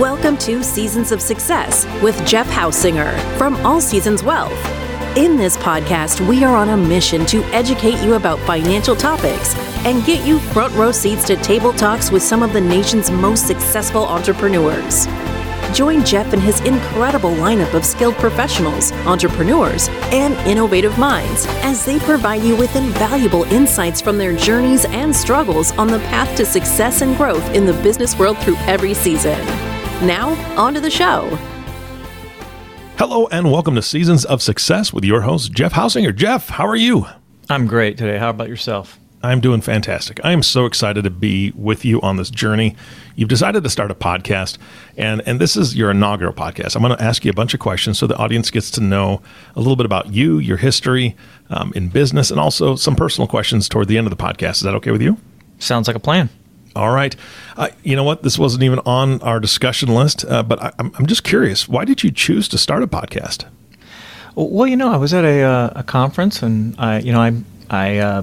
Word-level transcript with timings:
Welcome 0.00 0.38
to 0.38 0.64
Seasons 0.64 1.12
of 1.12 1.20
Success 1.20 1.84
with 2.02 2.16
Jeff 2.26 2.48
Hausinger 2.48 3.14
from 3.36 3.56
All 3.56 3.78
Seasons 3.78 4.22
Wealth. 4.22 4.58
In 5.18 5.36
this 5.36 5.58
podcast, 5.58 6.26
we 6.26 6.42
are 6.44 6.56
on 6.56 6.70
a 6.70 6.76
mission 6.78 7.26
to 7.26 7.44
educate 7.52 8.02
you 8.02 8.14
about 8.14 8.38
financial 8.46 8.96
topics 8.96 9.54
and 9.84 10.02
get 10.06 10.26
you 10.26 10.38
front 10.38 10.74
row 10.76 10.92
seats 10.92 11.26
to 11.26 11.36
table 11.36 11.74
talks 11.74 12.10
with 12.10 12.22
some 12.22 12.42
of 12.42 12.54
the 12.54 12.60
nation's 12.60 13.10
most 13.10 13.46
successful 13.46 14.06
entrepreneurs. 14.06 15.06
Join 15.76 16.02
Jeff 16.06 16.32
and 16.32 16.40
his 16.40 16.60
incredible 16.60 17.34
lineup 17.34 17.74
of 17.74 17.84
skilled 17.84 18.14
professionals, 18.14 18.92
entrepreneurs, 19.06 19.90
and 20.10 20.32
innovative 20.48 20.98
minds 20.98 21.44
as 21.60 21.84
they 21.84 21.98
provide 21.98 22.42
you 22.42 22.56
with 22.56 22.74
invaluable 22.76 23.44
insights 23.52 24.00
from 24.00 24.16
their 24.16 24.34
journeys 24.34 24.86
and 24.86 25.14
struggles 25.14 25.70
on 25.72 25.88
the 25.88 25.98
path 25.98 26.34
to 26.38 26.46
success 26.46 27.02
and 27.02 27.14
growth 27.18 27.46
in 27.54 27.66
the 27.66 27.74
business 27.82 28.18
world 28.18 28.38
through 28.38 28.56
every 28.60 28.94
season. 28.94 29.38
Now, 30.02 30.30
on 30.60 30.74
to 30.74 30.80
the 30.80 30.90
show. 30.90 31.28
Hello, 32.98 33.28
and 33.28 33.52
welcome 33.52 33.76
to 33.76 33.82
Seasons 33.82 34.24
of 34.24 34.42
Success 34.42 34.92
with 34.92 35.04
your 35.04 35.20
host, 35.20 35.52
Jeff 35.52 35.74
Hausinger. 35.74 36.12
Jeff, 36.12 36.48
how 36.48 36.66
are 36.66 36.74
you? 36.74 37.06
I'm 37.48 37.68
great 37.68 37.98
today. 37.98 38.18
How 38.18 38.30
about 38.30 38.48
yourself? 38.48 38.98
I'm 39.22 39.40
doing 39.40 39.60
fantastic. 39.60 40.18
I 40.24 40.32
am 40.32 40.42
so 40.42 40.66
excited 40.66 41.04
to 41.04 41.10
be 41.10 41.52
with 41.54 41.84
you 41.84 42.00
on 42.00 42.16
this 42.16 42.30
journey. 42.30 42.74
You've 43.14 43.28
decided 43.28 43.62
to 43.62 43.70
start 43.70 43.92
a 43.92 43.94
podcast, 43.94 44.58
and, 44.96 45.22
and 45.24 45.40
this 45.40 45.56
is 45.56 45.76
your 45.76 45.92
inaugural 45.92 46.32
podcast. 46.32 46.74
I'm 46.74 46.82
going 46.82 46.96
to 46.96 47.04
ask 47.04 47.24
you 47.24 47.30
a 47.30 47.34
bunch 47.34 47.54
of 47.54 47.60
questions 47.60 47.96
so 47.96 48.08
the 48.08 48.16
audience 48.16 48.50
gets 48.50 48.72
to 48.72 48.80
know 48.80 49.22
a 49.54 49.60
little 49.60 49.76
bit 49.76 49.86
about 49.86 50.12
you, 50.12 50.40
your 50.40 50.56
history 50.56 51.14
um, 51.48 51.72
in 51.76 51.90
business, 51.90 52.32
and 52.32 52.40
also 52.40 52.74
some 52.74 52.96
personal 52.96 53.28
questions 53.28 53.68
toward 53.68 53.86
the 53.86 53.98
end 53.98 54.08
of 54.08 54.10
the 54.10 54.20
podcast. 54.20 54.54
Is 54.54 54.62
that 54.62 54.74
okay 54.74 54.90
with 54.90 55.02
you? 55.02 55.16
Sounds 55.60 55.86
like 55.86 55.94
a 55.94 56.00
plan. 56.00 56.28
All 56.74 56.90
right. 56.90 57.14
Uh, 57.56 57.68
you 57.82 57.96
know 57.96 58.04
what? 58.04 58.22
This 58.22 58.38
wasn't 58.38 58.62
even 58.62 58.78
on 58.80 59.20
our 59.22 59.40
discussion 59.40 59.94
list, 59.94 60.24
uh, 60.24 60.42
but 60.42 60.62
I, 60.62 60.72
am 60.78 61.06
just 61.06 61.24
curious. 61.24 61.68
Why 61.68 61.84
did 61.84 62.02
you 62.02 62.10
choose 62.10 62.48
to 62.48 62.58
start 62.58 62.82
a 62.82 62.86
podcast? 62.86 63.44
Well, 64.34 64.66
you 64.66 64.76
know, 64.76 64.90
I 64.90 64.96
was 64.96 65.12
at 65.12 65.24
a, 65.24 65.42
uh, 65.42 65.72
a 65.76 65.82
conference, 65.82 66.42
and 66.42 66.74
I, 66.78 67.00
you 67.00 67.12
know, 67.12 67.20
I 67.20 67.34
I 67.68 67.98
uh, 67.98 68.22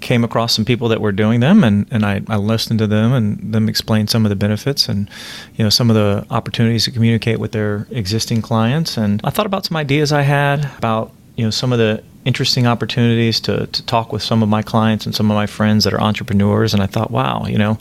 came 0.00 0.24
across 0.24 0.54
some 0.54 0.64
people 0.64 0.88
that 0.88 1.00
were 1.00 1.12
doing 1.12 1.40
them, 1.40 1.64
and, 1.64 1.86
and 1.90 2.04
I, 2.04 2.22
I 2.28 2.36
listened 2.36 2.78
to 2.78 2.86
them 2.86 3.12
and 3.12 3.52
them 3.52 3.68
explain 3.68 4.06
some 4.06 4.24
of 4.24 4.30
the 4.30 4.36
benefits 4.36 4.88
and 4.88 5.10
you 5.56 5.64
know 5.64 5.70
some 5.70 5.90
of 5.90 5.96
the 5.96 6.26
opportunities 6.30 6.84
to 6.84 6.90
communicate 6.90 7.38
with 7.38 7.52
their 7.52 7.86
existing 7.90 8.42
clients. 8.42 8.96
And 8.96 9.20
I 9.24 9.30
thought 9.30 9.46
about 9.46 9.64
some 9.64 9.76
ideas 9.76 10.12
I 10.12 10.22
had 10.22 10.64
about 10.78 11.12
you 11.36 11.44
know 11.44 11.50
some 11.50 11.72
of 11.72 11.78
the 11.78 12.02
interesting 12.26 12.66
opportunities 12.66 13.40
to, 13.40 13.68
to 13.68 13.82
talk 13.86 14.12
with 14.12 14.22
some 14.22 14.42
of 14.42 14.48
my 14.48 14.60
clients 14.60 15.06
and 15.06 15.14
some 15.14 15.30
of 15.30 15.36
my 15.36 15.46
friends 15.46 15.84
that 15.84 15.94
are 15.94 16.00
entrepreneurs. 16.00 16.74
And 16.74 16.82
I 16.82 16.86
thought, 16.86 17.10
wow, 17.10 17.46
you 17.46 17.56
know, 17.56 17.78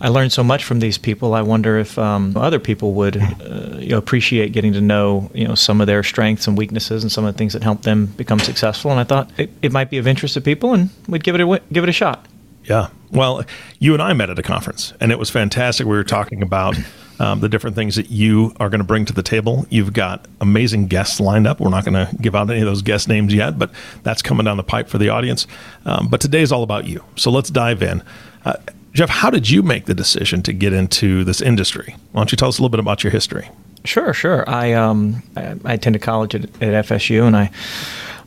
I 0.00 0.08
learned 0.08 0.32
so 0.32 0.44
much 0.44 0.64
from 0.64 0.78
these 0.78 0.96
people. 0.96 1.34
I 1.34 1.42
wonder 1.42 1.76
if 1.76 1.98
um, 1.98 2.36
other 2.36 2.60
people 2.60 2.94
would 2.94 3.16
uh, 3.16 3.78
you 3.78 3.90
know, 3.90 3.98
appreciate 3.98 4.52
getting 4.52 4.72
to 4.74 4.80
know, 4.80 5.30
you 5.34 5.46
know, 5.46 5.56
some 5.56 5.80
of 5.80 5.88
their 5.88 6.04
strengths 6.04 6.46
and 6.46 6.56
weaknesses 6.56 7.02
and 7.02 7.10
some 7.10 7.24
of 7.24 7.34
the 7.34 7.38
things 7.38 7.52
that 7.52 7.64
help 7.64 7.82
them 7.82 8.06
become 8.06 8.38
successful. 8.38 8.92
And 8.92 9.00
I 9.00 9.04
thought 9.04 9.30
it, 9.36 9.50
it 9.60 9.72
might 9.72 9.90
be 9.90 9.98
of 9.98 10.06
interest 10.06 10.34
to 10.34 10.40
people 10.40 10.72
and 10.72 10.88
we'd 11.08 11.24
give 11.24 11.34
it 11.34 11.40
a, 11.40 11.62
give 11.72 11.82
it 11.82 11.90
a 11.90 11.92
shot. 11.92 12.26
Yeah. 12.64 12.90
Well, 13.10 13.44
you 13.80 13.92
and 13.92 14.02
I 14.02 14.12
met 14.12 14.30
at 14.30 14.38
a 14.38 14.42
conference 14.42 14.92
and 15.00 15.10
it 15.10 15.18
was 15.18 15.30
fantastic. 15.30 15.86
We 15.86 15.96
were 15.96 16.04
talking 16.04 16.42
about 16.42 16.76
um, 17.18 17.40
the 17.40 17.48
different 17.48 17.76
things 17.76 17.96
that 17.96 18.10
you 18.10 18.52
are 18.58 18.68
going 18.68 18.80
to 18.80 18.84
bring 18.84 19.04
to 19.06 19.12
the 19.12 19.22
table. 19.22 19.66
You've 19.70 19.92
got 19.92 20.26
amazing 20.40 20.88
guests 20.88 21.20
lined 21.20 21.46
up. 21.46 21.60
We're 21.60 21.70
not 21.70 21.84
going 21.84 22.06
to 22.06 22.14
give 22.16 22.34
out 22.34 22.50
any 22.50 22.60
of 22.60 22.66
those 22.66 22.82
guest 22.82 23.08
names 23.08 23.32
yet, 23.32 23.58
but 23.58 23.70
that's 24.02 24.22
coming 24.22 24.44
down 24.44 24.56
the 24.56 24.62
pipe 24.64 24.88
for 24.88 24.98
the 24.98 25.08
audience. 25.08 25.46
Um, 25.84 26.08
but 26.08 26.20
today 26.20 26.42
is 26.42 26.52
all 26.52 26.62
about 26.62 26.86
you. 26.86 27.04
So 27.16 27.30
let's 27.30 27.50
dive 27.50 27.82
in. 27.82 28.02
Uh, 28.44 28.54
Jeff, 28.92 29.08
how 29.08 29.30
did 29.30 29.50
you 29.50 29.62
make 29.62 29.86
the 29.86 29.94
decision 29.94 30.42
to 30.42 30.52
get 30.52 30.72
into 30.72 31.24
this 31.24 31.40
industry? 31.40 31.96
Why 32.12 32.20
don't 32.20 32.30
you 32.30 32.36
tell 32.36 32.48
us 32.48 32.58
a 32.58 32.62
little 32.62 32.70
bit 32.70 32.80
about 32.80 33.02
your 33.02 33.10
history? 33.10 33.50
Sure, 33.84 34.14
sure. 34.14 34.48
I 34.48 34.72
um, 34.72 35.22
I, 35.36 35.56
I 35.64 35.72
attended 35.74 36.00
college 36.00 36.34
at, 36.34 36.44
at 36.62 36.86
FSU, 36.86 37.26
and 37.26 37.36
I 37.36 37.50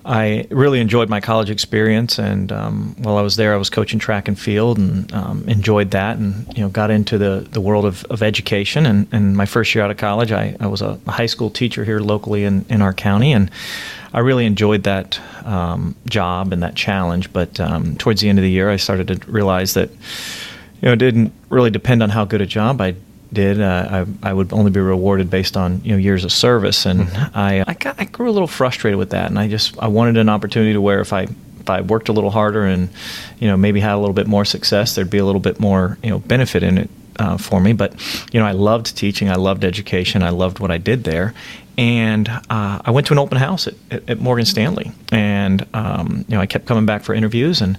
I 0.08 0.48
really 0.50 0.80
enjoyed 0.80 1.10
my 1.10 1.20
college 1.20 1.50
experience, 1.50 2.18
and 2.18 2.50
um, 2.50 2.96
while 3.00 3.18
I 3.18 3.22
was 3.22 3.36
there, 3.36 3.54
I 3.54 3.58
was 3.58 3.70
coaching 3.70 4.00
track 4.00 4.30
and 4.30 4.40
field, 4.40 4.78
and 4.78 5.12
um, 5.12 5.44
enjoyed 5.50 5.92
that, 5.92 6.16
and 6.18 6.48
you 6.58 6.64
know, 6.64 6.70
got 6.70 6.90
into 6.90 7.18
the, 7.18 7.46
the 7.52 7.60
world 7.60 7.84
of, 7.84 8.06
of 8.06 8.24
education. 8.24 8.86
And, 8.86 9.08
and 9.12 9.36
my 9.36 9.46
first 9.46 9.76
year 9.76 9.84
out 9.84 9.92
of 9.92 9.98
college, 9.98 10.32
I, 10.32 10.56
I 10.62 10.68
was 10.68 10.82
a 10.82 10.98
high 11.08 11.26
school 11.26 11.50
teacher 11.50 11.84
here 11.84 12.00
locally 12.00 12.46
in, 12.46 12.66
in 12.70 12.82
our 12.82 12.94
county, 12.94 13.34
and 13.34 13.52
I 14.14 14.20
really 14.20 14.46
enjoyed 14.46 14.84
that 14.84 15.20
um, 15.44 15.94
job 16.08 16.54
and 16.54 16.64
that 16.64 16.76
challenge. 16.76 17.34
But 17.34 17.60
um, 17.60 17.98
towards 17.98 18.22
the 18.22 18.30
end 18.30 18.40
of 18.40 18.44
the 18.44 18.52
year, 18.52 18.70
I 18.70 18.78
started 18.78 19.08
to 19.10 19.30
realize 19.30 19.74
that 19.74 19.90
you 19.90 20.84
know 20.84 20.94
it 20.94 21.00
didn't 21.00 21.34
really 21.50 21.70
depend 21.70 22.02
on 22.02 22.12
how 22.12 22.24
good 22.24 22.40
a 22.40 22.46
job 22.46 22.80
I 22.80 22.96
did. 23.32 23.62
Uh, 23.62 24.06
I, 24.24 24.30
I 24.30 24.34
would 24.34 24.54
only 24.54 24.72
be 24.72 24.80
rewarded 24.80 25.30
based 25.30 25.58
on 25.58 25.82
you 25.84 25.92
know 25.92 25.98
years 25.98 26.24
of 26.24 26.32
service, 26.32 26.86
and 26.86 27.02
mm-hmm. 27.02 27.38
I 27.38 27.64
I, 27.68 27.74
got, 27.74 28.00
I 28.00 28.06
grew 28.06 28.30
a 28.30 28.32
little 28.32 28.48
frustrated 28.48 28.98
with 28.98 29.12
that, 29.12 29.30
and 29.30 29.40
I 29.40 29.48
just 29.48 29.78
I 29.80 29.88
wanted 29.88 30.18
an 30.18 30.30
opportunity 30.30 30.74
to 30.74 30.82
where 30.82 31.00
if 31.00 31.14
I 31.14 31.28
if 31.60 31.70
I 31.70 31.82
worked 31.82 32.10
a 32.10 32.14
little 32.14 32.32
harder 32.32 32.66
and 32.66 32.90
you 33.40 33.48
know 33.48 33.58
maybe 33.58 33.80
had 33.80 33.94
a 33.94 33.98
little 34.00 34.14
bit 34.14 34.28
more 34.28 34.46
success, 34.46 34.96
there'd 34.96 35.10
be 35.10 35.18
a 35.18 35.26
little 35.26 35.42
bit 35.42 35.60
more 35.60 35.98
you 36.04 36.10
know 36.10 36.20
benefit 36.20 36.64
in 36.64 36.78
it 36.78 36.90
uh, 37.20 37.38
for 37.38 37.60
me. 37.60 37.74
But 37.74 37.94
you 38.32 38.40
know, 38.40 38.46
I 38.46 38.54
loved 38.54 38.96
teaching. 38.96 39.30
I 39.30 39.36
loved 39.36 39.64
education. 39.64 40.24
I 40.24 40.30
loved 40.30 40.60
what 40.60 40.72
I 40.72 40.78
did 40.78 41.04
there, 41.04 41.34
and 41.78 42.28
uh, 42.28 42.82
I 42.84 42.90
went 42.90 43.06
to 43.08 43.14
an 43.14 43.20
open 43.20 43.38
house 43.38 43.68
at, 43.68 43.76
at, 43.92 44.10
at 44.10 44.20
Morgan 44.20 44.46
Stanley, 44.46 44.92
and 45.12 45.66
um, 45.76 46.26
you 46.28 46.36
know 46.36 46.42
I 46.42 46.48
kept 46.48 46.66
coming 46.66 46.88
back 46.88 47.04
for 47.04 47.14
interviews, 47.14 47.62
and 47.62 47.78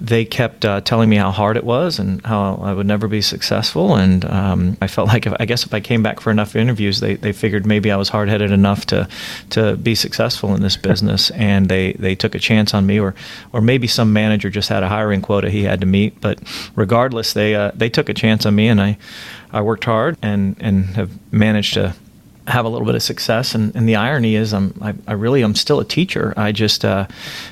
they 0.00 0.24
kept 0.24 0.64
uh, 0.64 0.80
telling 0.82 1.10
me 1.10 1.16
how 1.16 1.32
hard 1.32 1.56
it 1.56 1.64
was 1.64 1.98
and 1.98 2.24
how 2.24 2.60
I 2.62 2.72
would 2.72 2.86
never 2.86 3.08
be 3.08 3.20
successful, 3.20 3.96
and 3.96 4.24
um, 4.24 4.76
I 4.80 4.86
felt 4.86 5.08
like 5.08 5.26
if, 5.26 5.34
I 5.40 5.46
guess 5.46 5.64
if 5.66 5.74
I 5.74 5.80
came 5.80 6.02
back 6.02 6.20
for 6.20 6.30
enough 6.30 6.54
interviews, 6.54 7.00
they, 7.00 7.16
they 7.16 7.32
figured 7.32 7.66
maybe 7.66 7.90
I 7.90 7.96
was 7.96 8.08
hard 8.08 8.28
headed 8.28 8.52
enough 8.52 8.86
to 8.86 9.08
to 9.50 9.76
be 9.76 9.96
successful 9.96 10.54
in 10.54 10.62
this 10.62 10.76
business, 10.76 11.30
and 11.32 11.68
they, 11.68 11.94
they 11.94 12.14
took 12.14 12.36
a 12.36 12.38
chance 12.38 12.72
on 12.72 12.86
me, 12.86 13.00
or 13.00 13.16
or 13.52 13.60
maybe 13.60 13.88
some 13.88 14.12
manager 14.12 14.48
just 14.48 14.68
had 14.68 14.84
a 14.84 14.88
hiring 14.88 15.22
quota 15.22 15.50
he 15.50 15.64
had 15.64 15.80
to 15.80 15.86
meet, 15.86 16.20
but 16.20 16.38
regardless, 16.76 17.32
they 17.32 17.56
uh, 17.56 17.72
they 17.74 17.88
took 17.88 18.08
a 18.08 18.14
chance 18.14 18.46
on 18.46 18.54
me, 18.54 18.68
and 18.68 18.80
I 18.80 18.96
I 19.52 19.60
worked 19.62 19.84
hard 19.84 20.16
and 20.22 20.56
and 20.60 20.84
have 20.96 21.10
managed 21.32 21.74
to 21.74 21.94
have 22.46 22.64
a 22.64 22.68
little 22.68 22.86
bit 22.86 22.94
of 22.94 23.02
success. 23.02 23.54
And, 23.54 23.74
and 23.76 23.88
the 23.88 23.96
irony 23.96 24.34
is, 24.34 24.52
I'm 24.52 24.74
I, 24.80 24.94
I, 25.06 25.12
really 25.12 25.42
am 25.42 25.54
still 25.54 25.80
a 25.80 25.84
teacher. 25.84 26.34
I 26.36 26.52
just 26.52 26.84
uh, 26.84 27.06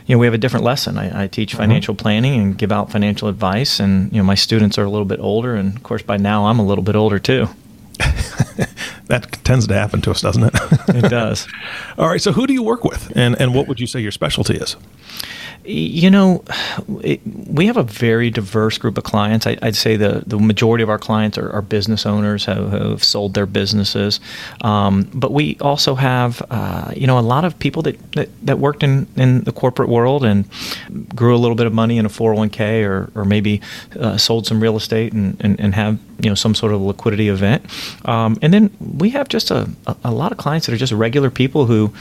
you 0.06 0.14
know 0.14 0.18
we 0.18 0.26
have 0.26 0.34
a 0.34 0.38
different 0.38 0.64
lesson. 0.64 0.98
I, 0.98 1.24
I 1.24 1.26
teach 1.26 1.50
mm-hmm. 1.50 1.58
financial 1.58 1.94
planning 1.94 2.40
and 2.40 2.58
give 2.58 2.72
out 2.72 2.90
financial 2.90 3.28
advice. 3.28 3.80
And 3.80 4.12
you 4.12 4.18
know 4.18 4.24
my 4.24 4.34
students 4.34 4.78
are 4.78 4.84
a 4.84 4.90
little 4.90 5.06
bit 5.06 5.20
older, 5.20 5.54
and 5.54 5.76
of 5.76 5.82
course 5.82 6.02
by 6.02 6.16
now 6.16 6.46
I'm 6.46 6.58
a 6.58 6.66
little 6.66 6.84
bit 6.84 6.96
older 6.96 7.18
too. 7.18 7.48
that 9.06 9.38
tends 9.44 9.66
to 9.66 9.74
happen 9.74 10.00
to 10.02 10.10
us, 10.10 10.20
doesn't 10.20 10.44
it? 10.44 10.54
it 10.88 11.10
does. 11.10 11.46
All 11.98 12.08
right. 12.08 12.20
So 12.20 12.32
who 12.32 12.46
do 12.46 12.52
you 12.52 12.62
work 12.62 12.84
with, 12.84 13.12
and 13.16 13.40
and 13.40 13.54
what 13.54 13.68
would 13.68 13.80
you 13.80 13.86
say 13.86 14.00
your 14.00 14.12
specialty 14.12 14.56
is? 14.56 14.76
You 15.68 16.10
know, 16.10 16.44
it, 17.02 17.20
we 17.26 17.66
have 17.66 17.76
a 17.76 17.82
very 17.82 18.30
diverse 18.30 18.78
group 18.78 18.96
of 18.96 19.04
clients. 19.04 19.46
I, 19.46 19.58
would 19.62 19.76
say 19.76 19.96
the, 19.96 20.22
the 20.26 20.38
majority 20.38 20.82
of 20.82 20.88
our 20.88 20.98
clients 20.98 21.36
are, 21.36 21.50
are 21.50 21.60
business 21.60 22.06
owners 22.06 22.46
who 22.46 22.68
have 22.68 23.04
sold 23.04 23.34
their 23.34 23.44
businesses. 23.44 24.18
Um, 24.62 25.10
but 25.12 25.30
we 25.30 25.58
also 25.60 25.94
have, 25.94 26.42
uh, 26.50 26.92
you 26.96 27.06
know, 27.06 27.18
a 27.18 27.20
lot 27.20 27.44
of 27.44 27.58
people 27.58 27.82
that, 27.82 28.12
that, 28.12 28.28
that, 28.46 28.58
worked 28.58 28.82
in, 28.82 29.06
in 29.16 29.44
the 29.44 29.52
corporate 29.52 29.90
world 29.90 30.24
and 30.24 30.48
grew 31.14 31.36
a 31.36 31.38
little 31.38 31.54
bit 31.54 31.66
of 31.66 31.74
money 31.74 31.98
in 31.98 32.06
a 32.06 32.08
401k 32.08 32.88
or, 32.88 33.10
or 33.14 33.26
maybe 33.26 33.60
uh, 34.00 34.16
sold 34.16 34.46
some 34.46 34.62
real 34.62 34.76
estate 34.76 35.12
and, 35.12 35.36
and, 35.40 35.60
and 35.60 35.74
have, 35.74 35.98
you 36.18 36.30
know, 36.30 36.34
some 36.34 36.54
sort 36.54 36.72
of 36.72 36.80
liquidity 36.80 37.28
event. 37.28 37.64
Um, 38.08 38.38
and 38.40 38.54
then 38.54 38.70
we 38.80 39.10
have 39.10 39.28
just 39.28 39.50
a, 39.50 39.68
a, 39.86 39.96
a, 40.04 40.12
lot 40.12 40.32
of 40.32 40.38
clients 40.38 40.66
that 40.66 40.72
are 40.72 40.78
just 40.78 40.92
regular 40.92 41.30
people 41.30 41.66
who, 41.66 41.92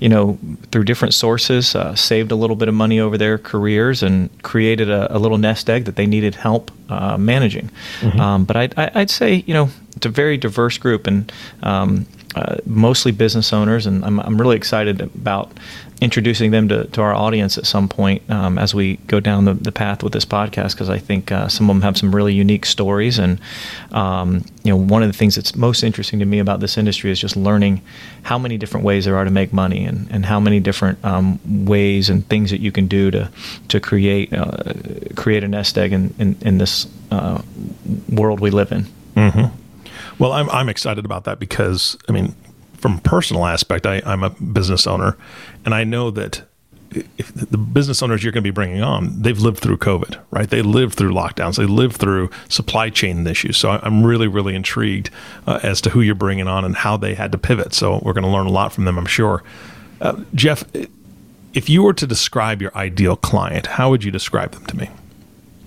you 0.00 0.08
know, 0.08 0.38
through 0.70 0.84
different 0.84 1.12
sources, 1.12 1.74
uh, 1.74 1.94
saved 1.94 2.32
a 2.32 2.36
little 2.36 2.56
bit 2.56 2.68
of 2.68 2.74
money 2.74 3.00
over 3.00 3.15
their 3.16 3.38
careers 3.38 4.02
and 4.02 4.30
created 4.42 4.90
a, 4.90 5.16
a 5.16 5.18
little 5.18 5.38
nest 5.38 5.68
egg 5.68 5.84
that 5.84 5.96
they 5.96 6.06
needed 6.06 6.34
help 6.34 6.70
uh, 6.88 7.16
managing. 7.16 7.70
Mm-hmm. 8.00 8.20
Um, 8.20 8.44
but 8.44 8.56
I'd, 8.56 8.78
I'd, 8.78 9.10
say, 9.10 9.44
you 9.46 9.54
know, 9.54 9.68
it's 9.96 10.06
a 10.06 10.10
very 10.10 10.36
diverse 10.36 10.78
group 10.78 11.06
and 11.06 11.32
um, 11.62 12.06
uh, 12.34 12.56
mostly 12.66 13.12
business 13.12 13.52
owners, 13.52 13.86
and 13.86 14.04
I'm, 14.04 14.20
I'm 14.20 14.38
really 14.38 14.56
excited 14.56 15.00
about 15.00 15.50
introducing 16.00 16.50
them 16.50 16.68
to, 16.68 16.84
to 16.88 17.00
our 17.00 17.14
audience 17.14 17.56
at 17.56 17.64
some 17.64 17.88
point 17.88 18.22
um, 18.30 18.58
as 18.58 18.74
we 18.74 18.96
go 19.06 19.18
down 19.18 19.46
the, 19.46 19.54
the 19.54 19.72
path 19.72 20.02
with 20.02 20.12
this 20.12 20.26
podcast 20.26 20.72
because 20.72 20.90
I 20.90 20.98
think 20.98 21.32
uh, 21.32 21.48
some 21.48 21.70
of 21.70 21.76
them 21.76 21.82
have 21.82 21.96
some 21.96 22.14
really 22.14 22.34
unique 22.34 22.66
stories 22.66 23.18
and 23.18 23.40
um, 23.92 24.44
you 24.62 24.70
know 24.70 24.76
one 24.76 25.02
of 25.02 25.08
the 25.08 25.16
things 25.16 25.36
that's 25.36 25.56
most 25.56 25.82
interesting 25.82 26.18
to 26.18 26.26
me 26.26 26.38
about 26.38 26.60
this 26.60 26.76
industry 26.76 27.10
is 27.10 27.18
just 27.18 27.34
learning 27.34 27.80
how 28.24 28.38
many 28.38 28.58
different 28.58 28.84
ways 28.84 29.06
there 29.06 29.16
are 29.16 29.24
to 29.24 29.30
make 29.30 29.54
money 29.54 29.84
and, 29.84 30.06
and 30.10 30.26
how 30.26 30.38
many 30.38 30.60
different 30.60 31.02
um, 31.02 31.40
ways 31.64 32.10
and 32.10 32.28
things 32.28 32.50
that 32.50 32.60
you 32.60 32.70
can 32.70 32.86
do 32.86 33.10
to 33.10 33.30
to 33.68 33.80
create 33.80 34.32
uh, 34.34 34.74
create 35.14 35.42
a 35.44 35.48
nest 35.48 35.78
egg 35.78 35.92
in, 35.92 36.14
in, 36.18 36.36
in 36.42 36.58
this 36.58 36.86
uh, 37.10 37.40
world 38.10 38.40
we 38.40 38.50
live 38.50 38.70
in. 38.70 38.86
Mm-hmm. 39.14 39.54
Well, 40.18 40.32
I'm 40.32 40.50
I'm 40.50 40.68
excited 40.68 41.04
about 41.04 41.24
that 41.24 41.38
because 41.38 41.96
I 42.08 42.12
mean, 42.12 42.34
from 42.78 42.98
personal 43.00 43.46
aspect, 43.46 43.86
I, 43.86 44.02
I'm 44.04 44.22
a 44.22 44.30
business 44.30 44.86
owner, 44.86 45.16
and 45.64 45.74
I 45.74 45.84
know 45.84 46.10
that 46.12 46.42
if 47.18 47.32
the 47.34 47.58
business 47.58 48.02
owners 48.02 48.22
you're 48.22 48.32
going 48.32 48.42
to 48.42 48.46
be 48.46 48.54
bringing 48.54 48.82
on, 48.82 49.20
they've 49.20 49.38
lived 49.38 49.58
through 49.58 49.76
COVID, 49.78 50.18
right? 50.30 50.48
They 50.48 50.62
lived 50.62 50.94
through 50.94 51.12
lockdowns, 51.12 51.56
they 51.56 51.66
lived 51.66 51.96
through 51.96 52.30
supply 52.48 52.90
chain 52.90 53.26
issues. 53.26 53.56
So 53.56 53.70
I'm 53.70 54.04
really, 54.04 54.28
really 54.28 54.54
intrigued 54.54 55.10
uh, 55.46 55.60
as 55.62 55.80
to 55.82 55.90
who 55.90 56.00
you're 56.00 56.14
bringing 56.14 56.48
on 56.48 56.64
and 56.64 56.76
how 56.76 56.96
they 56.96 57.14
had 57.14 57.32
to 57.32 57.38
pivot. 57.38 57.74
So 57.74 58.00
we're 58.02 58.12
going 58.12 58.24
to 58.24 58.30
learn 58.30 58.46
a 58.46 58.50
lot 58.50 58.72
from 58.72 58.84
them, 58.84 58.98
I'm 58.98 59.06
sure. 59.06 59.42
Uh, 60.00 60.22
Jeff, 60.34 60.64
if 61.54 61.68
you 61.68 61.82
were 61.82 61.94
to 61.94 62.06
describe 62.06 62.62
your 62.62 62.74
ideal 62.76 63.16
client, 63.16 63.66
how 63.66 63.90
would 63.90 64.04
you 64.04 64.10
describe 64.10 64.52
them 64.52 64.66
to 64.66 64.76
me? 64.76 64.90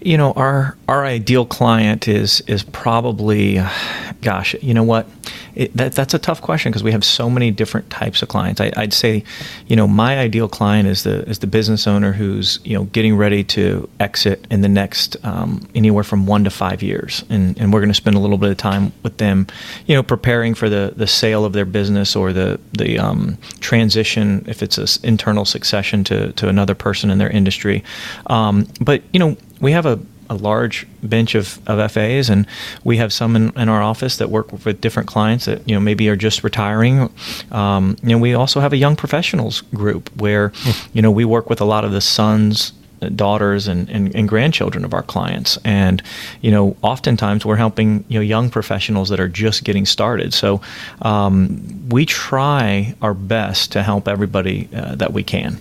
You 0.01 0.17
know, 0.17 0.31
our 0.33 0.77
our 0.87 1.05
ideal 1.05 1.45
client 1.45 2.07
is 2.07 2.41
is 2.41 2.63
probably, 2.63 3.61
gosh, 4.21 4.55
you 4.61 4.73
know 4.73 4.83
what? 4.83 5.07
It, 5.55 5.75
that, 5.75 5.93
that's 5.93 6.13
a 6.13 6.19
tough 6.19 6.41
question 6.41 6.71
because 6.71 6.83
we 6.83 6.91
have 6.91 7.03
so 7.03 7.29
many 7.29 7.51
different 7.51 7.89
types 7.89 8.21
of 8.21 8.29
clients. 8.29 8.61
I, 8.61 8.71
would 8.77 8.93
say, 8.93 9.23
you 9.67 9.75
know, 9.75 9.87
my 9.87 10.17
ideal 10.17 10.47
client 10.47 10.87
is 10.87 11.03
the 11.03 11.27
is 11.27 11.39
the 11.39 11.47
business 11.47 11.85
owner 11.85 12.13
who's 12.13 12.59
you 12.63 12.77
know 12.77 12.85
getting 12.85 13.17
ready 13.17 13.43
to 13.45 13.89
exit 13.99 14.45
in 14.49 14.61
the 14.61 14.69
next 14.69 15.17
um, 15.25 15.67
anywhere 15.75 16.03
from 16.03 16.25
one 16.25 16.43
to 16.45 16.49
five 16.49 16.81
years, 16.81 17.25
and 17.29 17.57
and 17.59 17.73
we're 17.73 17.81
going 17.81 17.89
to 17.89 17.95
spend 17.95 18.15
a 18.15 18.19
little 18.19 18.37
bit 18.37 18.51
of 18.51 18.57
time 18.57 18.93
with 19.03 19.17
them, 19.17 19.47
you 19.85 19.95
know, 19.95 20.03
preparing 20.03 20.53
for 20.53 20.69
the 20.69 20.93
the 20.95 21.07
sale 21.07 21.43
of 21.43 21.53
their 21.53 21.65
business 21.65 22.15
or 22.15 22.31
the 22.31 22.59
the 22.73 22.97
um, 22.97 23.37
transition 23.59 24.45
if 24.47 24.63
it's 24.63 24.77
an 24.77 24.87
internal 25.03 25.45
succession 25.45 26.03
to 26.05 26.31
to 26.33 26.47
another 26.47 26.75
person 26.75 27.09
in 27.09 27.17
their 27.17 27.29
industry. 27.29 27.83
Um, 28.27 28.65
but 28.79 29.01
you 29.11 29.19
know 29.19 29.35
we 29.59 29.71
have 29.71 29.85
a, 29.85 29.99
a 30.29 30.35
large 30.35 30.87
bench 31.01 31.35
of, 31.35 31.59
of 31.67 31.91
FAs, 31.91 32.29
and 32.29 32.45
we 32.83 32.97
have 32.97 33.11
some 33.11 33.35
in, 33.35 33.49
in, 33.57 33.69
our 33.69 33.81
office 33.81 34.17
that 34.17 34.29
work 34.29 34.51
with 34.65 34.81
different 34.81 35.07
clients 35.07 35.45
that 35.45 35.67
you 35.67 35.73
know 35.73 35.81
maybe 35.81 36.07
are 36.09 36.15
just 36.15 36.43
retiring. 36.43 37.09
Um, 37.51 37.97
you 38.03 38.09
know, 38.09 38.17
we 38.17 38.33
also 38.33 38.59
have 38.59 38.73
a 38.73 38.77
young 38.77 38.95
professionals 38.95 39.61
group 39.73 40.09
where 40.15 40.51
hmm. 40.55 40.87
you 40.93 41.01
know 41.01 41.11
we 41.11 41.25
work 41.25 41.49
with 41.49 41.61
a 41.61 41.65
lot 41.65 41.83
of 41.83 41.91
the 41.91 42.01
sons 42.01 42.73
daughters 43.15 43.67
and, 43.67 43.89
and, 43.89 44.13
and, 44.13 44.27
grandchildren 44.27 44.83
of 44.83 44.93
our 44.93 45.03
clients 45.03 45.57
and 45.63 46.03
you 46.41 46.51
know 46.51 46.75
oftentimes 46.81 47.45
we're 47.45 47.55
helping 47.55 48.03
you 48.09 48.15
know 48.15 48.21
young 48.21 48.49
professionals 48.49 49.07
that 49.07 49.19
are 49.19 49.29
just 49.29 49.63
getting 49.63 49.85
started 49.85 50.33
so 50.33 50.59
um, 51.01 51.87
we 51.89 52.05
try 52.05 52.93
our 53.01 53.13
best 53.13 53.71
to 53.71 53.83
help 53.83 54.07
everybody 54.07 54.67
uh, 54.75 54.95
that 54.95 55.13
we 55.13 55.23
can 55.23 55.57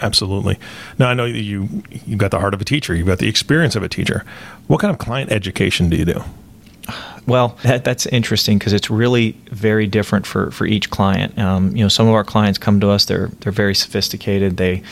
Absolutely. 0.00 0.58
Now 0.98 1.08
I 1.08 1.14
know 1.14 1.24
you 1.24 1.82
you've 2.06 2.18
got 2.18 2.30
the 2.30 2.40
heart 2.40 2.54
of 2.54 2.60
a 2.60 2.64
teacher. 2.64 2.94
You've 2.94 3.06
got 3.06 3.18
the 3.18 3.28
experience 3.28 3.76
of 3.76 3.82
a 3.82 3.88
teacher. 3.88 4.24
What 4.66 4.80
kind 4.80 4.90
of 4.92 4.98
client 4.98 5.32
education 5.32 5.88
do 5.88 5.96
you 5.96 6.04
do? 6.04 6.22
Well, 7.26 7.58
that, 7.64 7.82
that's 7.82 8.06
interesting 8.06 8.58
because 8.58 8.72
it's 8.72 8.88
really 8.88 9.32
very 9.50 9.88
different 9.88 10.26
for, 10.26 10.52
for 10.52 10.64
each 10.64 10.90
client. 10.90 11.36
Um, 11.38 11.74
you 11.76 11.82
know, 11.82 11.88
some 11.88 12.06
of 12.06 12.14
our 12.14 12.22
clients 12.22 12.58
come 12.58 12.78
to 12.80 12.90
us; 12.90 13.04
they're 13.04 13.28
they're 13.40 13.52
very 13.52 13.74
sophisticated. 13.74 14.56
They 14.56 14.82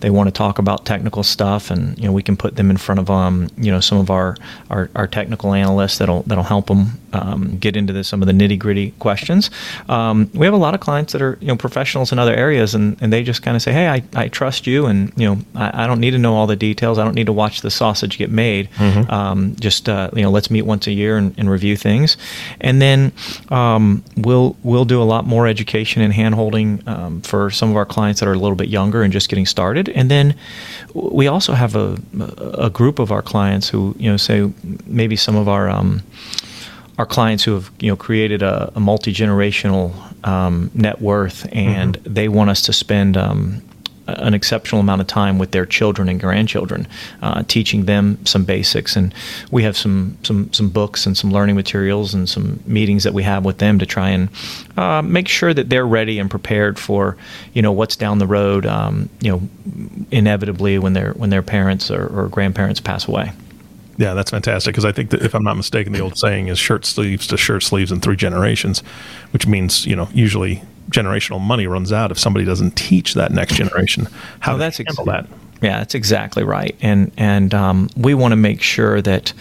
they 0.00 0.08
want 0.08 0.28
to 0.28 0.32
talk 0.32 0.58
about 0.58 0.86
technical 0.86 1.22
stuff, 1.22 1.70
and 1.70 1.98
you 1.98 2.06
know, 2.06 2.12
we 2.12 2.22
can 2.22 2.36
put 2.36 2.56
them 2.56 2.70
in 2.70 2.78
front 2.78 2.98
of 2.98 3.10
um, 3.10 3.48
you 3.58 3.70
know 3.70 3.80
some 3.80 3.98
of 3.98 4.10
our, 4.10 4.36
our, 4.70 4.88
our 4.94 5.06
technical 5.06 5.52
analysts 5.52 5.98
that'll 5.98 6.22
that'll 6.22 6.44
help 6.44 6.68
them 6.68 6.98
um, 7.12 7.58
get 7.58 7.76
into 7.76 7.92
the, 7.92 8.04
some 8.04 8.22
of 8.22 8.26
the 8.26 8.32
nitty 8.32 8.58
gritty 8.58 8.92
questions. 8.92 9.50
Um, 9.88 10.30
we 10.34 10.46
have 10.46 10.54
a 10.54 10.58
lot 10.58 10.74
of 10.74 10.80
clients 10.80 11.12
that 11.12 11.22
are 11.22 11.36
you 11.40 11.48
know 11.48 11.56
professionals 11.56 12.12
in 12.12 12.18
other 12.18 12.34
areas, 12.34 12.74
and, 12.74 12.96
and 13.02 13.12
they 13.12 13.22
just 13.22 13.42
kind 13.42 13.56
of 13.56 13.62
say, 13.62 13.72
"Hey, 13.72 13.88
I, 13.88 14.02
I 14.14 14.28
trust 14.28 14.66
you, 14.66 14.86
and 14.86 15.12
you 15.16 15.26
know, 15.26 15.38
I, 15.54 15.84
I 15.84 15.86
don't 15.86 16.00
need 16.00 16.12
to 16.12 16.18
know 16.18 16.34
all 16.34 16.46
the 16.46 16.56
details. 16.56 16.98
I 16.98 17.04
don't 17.04 17.14
need 17.14 17.26
to 17.26 17.32
watch 17.32 17.60
the 17.60 17.70
sausage 17.70 18.18
get 18.18 18.30
made. 18.30 18.70
Mm-hmm. 18.72 19.10
Um, 19.10 19.56
just 19.56 19.88
uh, 19.88 20.10
you 20.14 20.22
know, 20.22 20.30
let's 20.30 20.50
meet 20.50 20.62
once 20.62 20.86
a 20.86 20.92
year 20.92 21.18
and, 21.18 21.34
and 21.36 21.50
review." 21.50 21.76
things, 21.82 22.16
and 22.60 22.80
then 22.80 23.12
um, 23.50 24.02
we'll 24.16 24.56
we'll 24.62 24.84
do 24.84 25.02
a 25.02 25.04
lot 25.04 25.26
more 25.26 25.46
education 25.46 26.00
and 26.00 26.14
handholding 26.14 26.86
um, 26.88 27.20
for 27.22 27.50
some 27.50 27.70
of 27.70 27.76
our 27.76 27.84
clients 27.84 28.20
that 28.20 28.28
are 28.28 28.32
a 28.32 28.38
little 28.38 28.56
bit 28.56 28.68
younger 28.68 29.02
and 29.02 29.12
just 29.12 29.28
getting 29.28 29.46
started, 29.46 29.88
and 29.90 30.10
then 30.10 30.34
we 30.94 31.26
also 31.26 31.52
have 31.52 31.76
a 31.76 31.98
a 32.38 32.70
group 32.70 32.98
of 32.98 33.10
our 33.10 33.22
clients 33.22 33.68
who 33.68 33.94
you 33.98 34.10
know 34.10 34.16
say 34.16 34.50
maybe 34.86 35.16
some 35.16 35.36
of 35.36 35.48
our 35.48 35.68
um, 35.68 36.02
our 37.02 37.06
clients 37.06 37.42
who 37.42 37.54
have 37.54 37.68
you 37.80 37.90
know 37.90 37.96
created 37.96 38.42
a, 38.42 38.70
a 38.76 38.80
multi 38.80 39.12
generational 39.12 39.92
um, 40.24 40.70
net 40.72 41.00
worth, 41.00 41.48
and 41.50 41.98
mm-hmm. 41.98 42.14
they 42.14 42.28
want 42.28 42.48
us 42.48 42.62
to 42.62 42.72
spend 42.72 43.16
um, 43.16 43.60
an 44.06 44.34
exceptional 44.34 44.80
amount 44.80 45.00
of 45.00 45.08
time 45.08 45.36
with 45.36 45.50
their 45.50 45.66
children 45.66 46.08
and 46.08 46.20
grandchildren, 46.20 46.86
uh, 47.20 47.42
teaching 47.48 47.86
them 47.86 48.24
some 48.24 48.44
basics. 48.44 48.94
And 48.94 49.12
we 49.50 49.64
have 49.64 49.76
some, 49.76 50.16
some, 50.22 50.52
some 50.52 50.68
books 50.68 51.04
and 51.04 51.16
some 51.16 51.32
learning 51.32 51.56
materials 51.56 52.14
and 52.14 52.28
some 52.28 52.60
meetings 52.66 53.02
that 53.02 53.14
we 53.14 53.24
have 53.24 53.44
with 53.44 53.58
them 53.58 53.80
to 53.80 53.86
try 53.86 54.10
and 54.10 54.28
uh, 54.76 55.02
make 55.02 55.26
sure 55.26 55.52
that 55.52 55.70
they're 55.70 55.86
ready 55.86 56.20
and 56.20 56.30
prepared 56.30 56.78
for, 56.78 57.16
you 57.52 57.62
know, 57.62 57.72
what's 57.72 57.96
down 57.96 58.18
the 58.18 58.28
road, 58.28 58.64
um, 58.64 59.08
you 59.20 59.32
know, 59.32 59.42
inevitably 60.12 60.78
when 60.78 60.92
their 60.92 61.12
when 61.14 61.30
their 61.30 61.42
parents 61.42 61.90
or, 61.90 62.06
or 62.06 62.28
grandparents 62.28 62.80
pass 62.80 63.08
away. 63.08 63.32
Yeah, 63.98 64.14
that's 64.14 64.30
fantastic 64.30 64.72
because 64.72 64.84
I 64.84 64.92
think 64.92 65.10
that 65.10 65.22
if 65.22 65.34
I'm 65.34 65.44
not 65.44 65.56
mistaken, 65.56 65.92
the 65.92 66.00
old 66.00 66.18
saying 66.18 66.48
is 66.48 66.58
shirt 66.58 66.84
sleeves 66.84 67.26
to 67.28 67.36
shirt 67.36 67.62
sleeves 67.62 67.92
in 67.92 68.00
three 68.00 68.16
generations, 68.16 68.80
which 69.32 69.46
means 69.46 69.86
you 69.86 69.94
know 69.96 70.08
usually 70.12 70.62
generational 70.90 71.40
money 71.40 71.66
runs 71.66 71.92
out 71.92 72.10
if 72.10 72.18
somebody 72.18 72.44
doesn't 72.44 72.76
teach 72.76 73.14
that 73.14 73.32
next 73.32 73.54
generation 73.54 74.08
how 74.40 74.56
to 74.56 74.64
handle 74.64 74.86
ex- 74.88 75.06
that. 75.06 75.26
Yeah, 75.60 75.78
that's 75.78 75.94
exactly 75.94 76.42
right, 76.42 76.76
and 76.80 77.12
and 77.16 77.54
um, 77.54 77.90
we 77.96 78.14
want 78.14 78.32
to 78.32 78.36
make 78.36 78.62
sure 78.62 79.00
that 79.02 79.32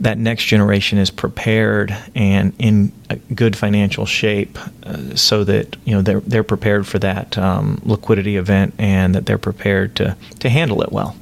that 0.00 0.18
next 0.18 0.44
generation 0.44 0.98
is 0.98 1.10
prepared 1.10 1.96
and 2.14 2.52
in 2.58 2.92
good 3.34 3.56
financial 3.56 4.06
shape, 4.06 4.58
uh, 4.84 5.14
so 5.14 5.44
that 5.44 5.76
you 5.84 5.94
know 5.94 6.02
they're 6.02 6.20
they're 6.20 6.44
prepared 6.44 6.86
for 6.86 6.98
that 7.00 7.36
um, 7.38 7.80
liquidity 7.84 8.36
event 8.36 8.74
and 8.78 9.14
that 9.14 9.26
they're 9.26 9.38
prepared 9.38 9.96
to 9.96 10.16
to 10.40 10.48
handle 10.48 10.82
it 10.82 10.92
well. 10.92 11.16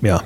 Yeah, 0.00 0.24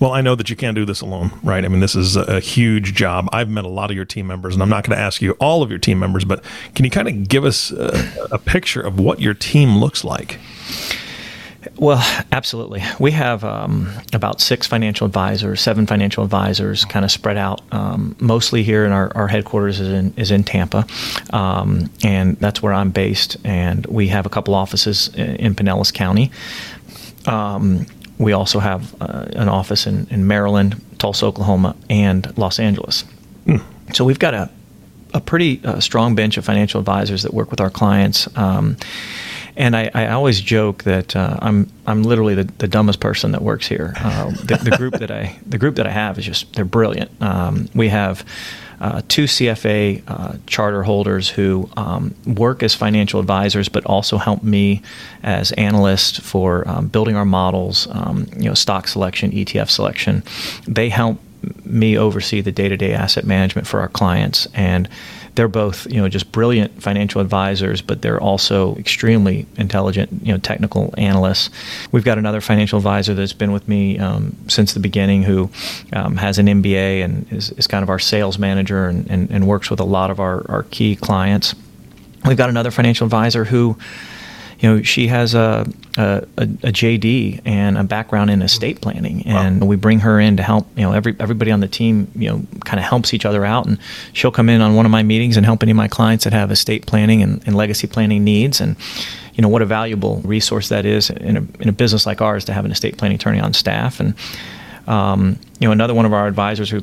well, 0.00 0.12
I 0.12 0.20
know 0.20 0.34
that 0.34 0.50
you 0.50 0.56
can't 0.56 0.74
do 0.74 0.84
this 0.84 1.00
alone, 1.00 1.32
right? 1.42 1.64
I 1.64 1.68
mean, 1.68 1.80
this 1.80 1.94
is 1.94 2.16
a 2.16 2.40
huge 2.40 2.94
job. 2.94 3.28
I've 3.32 3.48
met 3.48 3.64
a 3.64 3.68
lot 3.68 3.90
of 3.90 3.96
your 3.96 4.04
team 4.04 4.26
members, 4.26 4.54
and 4.54 4.62
I'm 4.62 4.68
not 4.68 4.84
going 4.84 4.96
to 4.96 5.02
ask 5.02 5.22
you 5.22 5.32
all 5.32 5.62
of 5.62 5.70
your 5.70 5.78
team 5.78 5.98
members, 5.98 6.24
but 6.24 6.44
can 6.74 6.84
you 6.84 6.90
kind 6.90 7.08
of 7.08 7.28
give 7.28 7.44
us 7.44 7.70
a, 7.70 8.28
a 8.30 8.38
picture 8.38 8.80
of 8.80 8.98
what 8.98 9.20
your 9.20 9.34
team 9.34 9.78
looks 9.78 10.04
like? 10.04 10.38
Well, 11.76 12.02
absolutely. 12.32 12.82
We 12.98 13.10
have 13.12 13.44
um, 13.44 13.90
about 14.12 14.40
six 14.40 14.66
financial 14.66 15.06
advisors, 15.06 15.60
seven 15.60 15.86
financial 15.86 16.24
advisors, 16.24 16.84
kind 16.84 17.04
of 17.04 17.10
spread 17.10 17.36
out, 17.36 17.60
um, 17.72 18.16
mostly 18.18 18.62
here 18.62 18.84
in 18.84 18.92
our, 18.92 19.12
our, 19.14 19.28
headquarters 19.28 19.80
is 19.80 19.88
in, 19.88 20.14
is 20.16 20.30
in 20.30 20.44
Tampa, 20.44 20.86
um, 21.32 21.90
and 22.02 22.38
that's 22.38 22.62
where 22.62 22.72
I'm 22.72 22.90
based. 22.90 23.36
And 23.44 23.84
we 23.86 24.08
have 24.08 24.26
a 24.26 24.28
couple 24.28 24.54
offices 24.54 25.08
in, 25.14 25.36
in 25.36 25.54
Pinellas 25.54 25.92
County. 25.92 26.30
Um, 27.26 27.86
we 28.18 28.32
also 28.32 28.58
have 28.58 28.94
uh, 29.00 29.26
an 29.32 29.48
office 29.48 29.86
in, 29.86 30.06
in 30.10 30.26
Maryland, 30.26 30.80
Tulsa, 30.98 31.26
Oklahoma, 31.26 31.76
and 31.90 32.36
Los 32.38 32.58
Angeles. 32.58 33.04
Mm. 33.46 33.62
So 33.94 34.04
we've 34.04 34.18
got 34.18 34.34
a, 34.34 34.50
a 35.14 35.20
pretty 35.20 35.60
uh, 35.64 35.80
strong 35.80 36.14
bench 36.14 36.36
of 36.36 36.44
financial 36.44 36.80
advisors 36.80 37.22
that 37.22 37.34
work 37.34 37.50
with 37.50 37.60
our 37.60 37.70
clients. 37.70 38.34
Um, 38.36 38.76
and 39.56 39.74
I, 39.74 39.90
I, 39.94 40.08
always 40.08 40.40
joke 40.42 40.84
that 40.84 41.16
uh, 41.16 41.38
I'm 41.40 41.72
I'm 41.86 42.02
literally 42.02 42.34
the, 42.34 42.44
the 42.44 42.68
dumbest 42.68 43.00
person 43.00 43.32
that 43.32 43.40
works 43.40 43.66
here. 43.66 43.94
Uh, 43.96 44.30
the, 44.30 44.60
the, 44.62 44.76
group 44.76 44.98
that 44.98 45.10
I 45.10 45.38
the 45.46 45.56
group 45.56 45.76
that 45.76 45.86
I 45.86 45.90
have 45.90 46.18
is 46.18 46.26
just 46.26 46.52
they're 46.52 46.66
brilliant. 46.66 47.10
Um, 47.22 47.68
we 47.74 47.88
have 47.88 48.22
uh, 48.80 49.02
two 49.08 49.24
CFA 49.24 50.02
uh, 50.06 50.36
charter 50.46 50.82
holders 50.82 51.28
who 51.28 51.68
um, 51.76 52.14
work 52.26 52.62
as 52.62 52.74
financial 52.74 53.20
advisors, 53.20 53.68
but 53.68 53.84
also 53.86 54.18
help 54.18 54.42
me 54.42 54.82
as 55.22 55.52
analyst 55.52 56.20
for 56.20 56.66
um, 56.68 56.88
building 56.88 57.16
our 57.16 57.24
models, 57.24 57.88
um, 57.90 58.26
you 58.36 58.48
know, 58.48 58.54
stock 58.54 58.88
selection, 58.88 59.30
ETF 59.30 59.70
selection. 59.70 60.22
They 60.66 60.88
help 60.88 61.18
me 61.64 61.96
oversee 61.96 62.40
the 62.40 62.52
day-to-day 62.52 62.92
asset 62.92 63.24
management 63.24 63.66
for 63.66 63.80
our 63.80 63.88
clients 63.88 64.46
and 64.54 64.88
they're 65.36 65.48
both 65.48 65.86
you 65.90 66.00
know 66.00 66.08
just 66.08 66.32
brilliant 66.32 66.82
financial 66.82 67.20
advisors, 67.20 67.82
but 67.82 68.02
they're 68.02 68.20
also 68.20 68.74
extremely 68.76 69.46
intelligent 69.56 70.10
you 70.22 70.32
know 70.32 70.38
technical 70.38 70.92
analysts. 70.98 71.50
We've 71.92 72.04
got 72.04 72.18
another 72.18 72.40
financial 72.40 72.78
advisor 72.78 73.14
that's 73.14 73.32
been 73.32 73.52
with 73.52 73.68
me 73.68 73.98
um, 73.98 74.34
since 74.48 74.72
the 74.72 74.80
beginning 74.80 75.22
who 75.22 75.50
um, 75.92 76.16
has 76.16 76.38
an 76.38 76.46
MBA 76.46 77.04
and 77.04 77.30
is, 77.32 77.50
is, 77.52 77.66
kind 77.66 77.82
of 77.82 77.90
our 77.90 77.98
sales 77.98 78.38
manager 78.38 78.86
and, 78.86 79.08
and, 79.10 79.30
and 79.30 79.46
works 79.46 79.70
with 79.70 79.80
a 79.80 79.84
lot 79.84 80.10
of 80.10 80.18
our, 80.20 80.48
our 80.50 80.62
key 80.64 80.96
clients. 80.96 81.54
We've 82.26 82.36
got 82.36 82.48
another 82.48 82.70
financial 82.70 83.04
advisor 83.04 83.44
who 83.44 83.76
you 84.58 84.70
know, 84.70 84.82
she 84.82 85.08
has 85.08 85.34
a, 85.34 85.66
a, 85.98 86.26
a, 86.38 86.46
JD 86.46 87.42
and 87.44 87.76
a 87.76 87.84
background 87.84 88.30
in 88.30 88.40
estate 88.40 88.80
planning, 88.80 89.26
and 89.26 89.60
wow. 89.60 89.66
we 89.66 89.76
bring 89.76 90.00
her 90.00 90.18
in 90.18 90.38
to 90.38 90.42
help. 90.42 90.66
You 90.76 90.84
know, 90.84 90.92
every 90.92 91.14
everybody 91.20 91.50
on 91.50 91.60
the 91.60 91.68
team, 91.68 92.10
you 92.14 92.30
know, 92.30 92.42
kind 92.64 92.78
of 92.78 92.86
helps 92.86 93.12
each 93.12 93.26
other 93.26 93.44
out, 93.44 93.66
and 93.66 93.78
she'll 94.14 94.30
come 94.30 94.48
in 94.48 94.62
on 94.62 94.74
one 94.74 94.86
of 94.86 94.92
my 94.92 95.02
meetings 95.02 95.36
and 95.36 95.44
help 95.44 95.62
any 95.62 95.72
of 95.72 95.76
my 95.76 95.88
clients 95.88 96.24
that 96.24 96.32
have 96.32 96.50
estate 96.50 96.86
planning 96.86 97.22
and, 97.22 97.42
and 97.46 97.54
legacy 97.54 97.86
planning 97.86 98.24
needs, 98.24 98.60
and 98.60 98.76
you 99.34 99.42
know 99.42 99.48
what 99.48 99.60
a 99.60 99.66
valuable 99.66 100.22
resource 100.24 100.70
that 100.70 100.86
is 100.86 101.10
in 101.10 101.36
a, 101.36 101.46
in 101.60 101.68
a 101.68 101.72
business 101.72 102.06
like 102.06 102.22
ours 102.22 102.46
to 102.46 102.54
have 102.54 102.64
an 102.64 102.72
estate 102.72 102.96
planning 102.96 103.16
attorney 103.16 103.40
on 103.40 103.52
staff, 103.52 104.00
and 104.00 104.14
um, 104.86 105.38
you 105.60 105.68
know 105.68 105.72
another 105.72 105.94
one 105.94 106.06
of 106.06 106.12
our 106.12 106.26
advisors 106.26 106.70
who. 106.70 106.82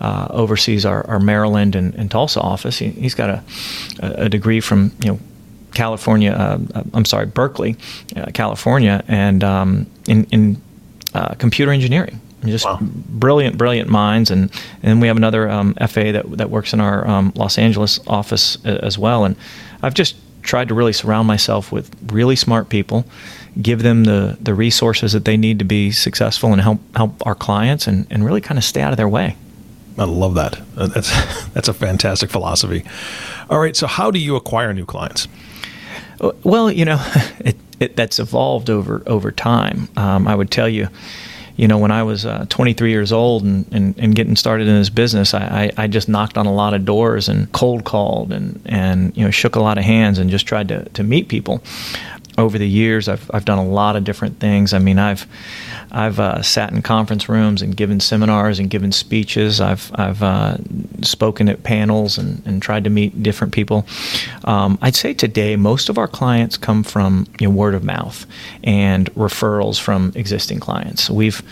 Uh, 0.00 0.26
oversees 0.30 0.84
our, 0.84 1.06
our 1.06 1.20
Maryland 1.20 1.76
and, 1.76 1.94
and, 1.94 2.10
Tulsa 2.10 2.40
office. 2.40 2.78
He, 2.78 2.90
has 3.02 3.14
got 3.14 3.30
a, 3.30 3.44
a 4.00 4.28
degree 4.28 4.58
from 4.58 4.90
you 5.04 5.12
know 5.12 5.20
California. 5.74 6.32
Uh, 6.32 6.82
I'm 6.94 7.04
sorry, 7.04 7.26
Berkeley, 7.26 7.76
uh, 8.16 8.26
California, 8.32 9.04
and 9.08 9.42
um, 9.44 9.86
in, 10.08 10.24
in 10.26 10.62
uh, 11.14 11.34
computer 11.34 11.72
engineering. 11.72 12.20
Just 12.44 12.64
wow. 12.64 12.78
brilliant, 12.80 13.56
brilliant 13.56 13.88
minds, 13.88 14.30
and 14.30 14.50
and 14.82 15.00
we 15.00 15.06
have 15.06 15.16
another 15.16 15.48
um, 15.48 15.74
FA 15.74 16.10
that 16.12 16.38
that 16.38 16.50
works 16.50 16.72
in 16.72 16.80
our 16.80 17.06
um, 17.06 17.32
Los 17.36 17.56
Angeles 17.56 18.00
office 18.06 18.62
as 18.64 18.98
well. 18.98 19.24
And 19.24 19.36
I've 19.80 19.94
just 19.94 20.16
tried 20.42 20.66
to 20.68 20.74
really 20.74 20.92
surround 20.92 21.28
myself 21.28 21.70
with 21.70 21.94
really 22.10 22.34
smart 22.34 22.68
people, 22.68 23.04
give 23.60 23.82
them 23.82 24.04
the 24.04 24.36
the 24.40 24.54
resources 24.54 25.12
that 25.12 25.24
they 25.24 25.36
need 25.36 25.60
to 25.60 25.64
be 25.64 25.92
successful, 25.92 26.52
and 26.52 26.60
help 26.60 26.80
help 26.96 27.24
our 27.24 27.36
clients, 27.36 27.86
and 27.86 28.08
and 28.10 28.24
really 28.24 28.40
kind 28.40 28.58
of 28.58 28.64
stay 28.64 28.80
out 28.80 28.92
of 28.92 28.96
their 28.96 29.08
way. 29.08 29.36
I 29.98 30.04
love 30.04 30.34
that. 30.34 30.60
Uh, 30.76 30.88
that's 30.88 31.44
that's 31.54 31.68
a 31.68 31.74
fantastic 31.74 32.30
philosophy. 32.30 32.84
All 33.50 33.60
right, 33.60 33.76
so 33.76 33.86
how 33.86 34.10
do 34.10 34.18
you 34.18 34.36
acquire 34.36 34.72
new 34.72 34.86
clients? 34.86 35.28
Well, 36.44 36.70
you 36.70 36.84
know, 36.84 36.98
it, 37.40 37.56
it, 37.80 37.96
that's 37.96 38.18
evolved 38.18 38.70
over 38.70 39.02
over 39.06 39.32
time. 39.32 39.88
Um, 39.96 40.28
I 40.28 40.34
would 40.34 40.50
tell 40.50 40.68
you, 40.68 40.88
you 41.56 41.68
know, 41.68 41.78
when 41.78 41.90
I 41.90 42.02
was 42.02 42.24
uh, 42.24 42.46
23 42.48 42.90
years 42.90 43.12
old 43.12 43.42
and, 43.42 43.66
and, 43.72 43.98
and, 43.98 44.14
getting 44.14 44.36
started 44.36 44.68
in 44.68 44.74
this 44.74 44.88
business, 44.88 45.34
I, 45.34 45.72
I, 45.76 45.84
I, 45.84 45.86
just 45.86 46.08
knocked 46.08 46.38
on 46.38 46.46
a 46.46 46.52
lot 46.52 46.74
of 46.74 46.84
doors 46.84 47.28
and 47.28 47.50
cold 47.52 47.84
called 47.84 48.32
and, 48.32 48.60
and 48.64 49.14
you 49.16 49.24
know 49.24 49.30
shook 49.30 49.56
a 49.56 49.60
lot 49.60 49.78
of 49.78 49.84
hands 49.84 50.18
and 50.18 50.30
just 50.30 50.46
tried 50.46 50.68
to, 50.68 50.88
to 50.90 51.02
meet 51.02 51.28
people 51.28 51.60
over 52.38 52.58
the 52.58 52.68
years, 52.68 53.08
I've, 53.08 53.30
I've 53.32 53.44
done 53.44 53.58
a 53.58 53.66
lot 53.66 53.96
of 53.96 54.04
different 54.04 54.40
things. 54.40 54.72
I 54.72 54.78
mean, 54.78 54.98
I've 54.98 55.26
I've 55.92 56.18
uh, 56.18 56.42
sat 56.42 56.72
in 56.72 56.80
conference 56.80 57.28
rooms 57.28 57.60
and 57.60 57.76
given 57.76 58.00
seminars 58.00 58.58
and 58.58 58.70
given 58.70 58.92
speeches. 58.92 59.60
I've 59.60 59.90
I've 59.94 60.22
uh, 60.22 60.56
spoken 61.02 61.48
at 61.48 61.62
panels 61.62 62.16
and, 62.16 62.42
and 62.46 62.62
tried 62.62 62.84
to 62.84 62.90
meet 62.90 63.22
different 63.22 63.52
people. 63.52 63.86
Um, 64.44 64.78
I'd 64.80 64.96
say 64.96 65.12
today 65.12 65.56
most 65.56 65.90
of 65.90 65.98
our 65.98 66.08
clients 66.08 66.56
come 66.56 66.82
from 66.82 67.26
you 67.38 67.48
know, 67.48 67.54
word 67.54 67.74
of 67.74 67.84
mouth 67.84 68.26
and 68.64 69.12
referrals 69.14 69.78
from 69.78 70.12
existing 70.14 70.60
clients. 70.60 71.10
We've 71.10 71.42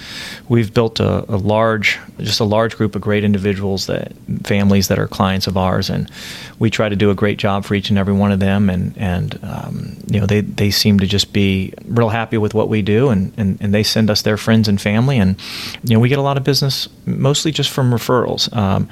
we've 0.48 0.72
built 0.72 1.00
a, 1.00 1.30
a 1.32 1.36
large 1.36 1.98
just 2.18 2.40
a 2.40 2.44
large 2.44 2.76
group 2.76 2.94
of 2.94 3.02
great 3.02 3.24
individuals 3.24 3.86
that 3.86 4.12
families 4.44 4.88
that 4.88 4.98
are 4.98 5.06
clients 5.06 5.46
of 5.46 5.58
ours, 5.58 5.90
and 5.90 6.10
we 6.58 6.70
try 6.70 6.88
to 6.88 6.96
do 6.96 7.10
a 7.10 7.14
great 7.14 7.38
job 7.38 7.66
for 7.66 7.74
each 7.74 7.90
and 7.90 7.98
every 7.98 8.14
one 8.14 8.32
of 8.32 8.40
them. 8.40 8.70
And 8.70 8.96
and 8.96 9.38
um, 9.42 9.96
you 10.06 10.18
know 10.18 10.26
they 10.26 10.40
they 10.40 10.70
seem 10.70 10.98
to 11.00 11.06
just 11.06 11.34
be 11.34 11.74
real 11.84 12.08
happy 12.08 12.38
with 12.38 12.54
what 12.54 12.68
we 12.70 12.80
do, 12.80 13.10
and, 13.10 13.32
and, 13.36 13.58
and 13.60 13.74
they 13.74 13.82
send 13.82 14.10
us 14.10 14.22
their 14.22 14.29
friends 14.36 14.68
and 14.68 14.80
family, 14.80 15.18
and 15.18 15.40
you 15.84 15.94
know 15.94 16.00
we 16.00 16.08
get 16.08 16.18
a 16.18 16.22
lot 16.22 16.36
of 16.36 16.44
business 16.44 16.88
mostly 17.06 17.52
just 17.52 17.70
from 17.70 17.92
referrals. 17.92 18.54
Um, 18.56 18.88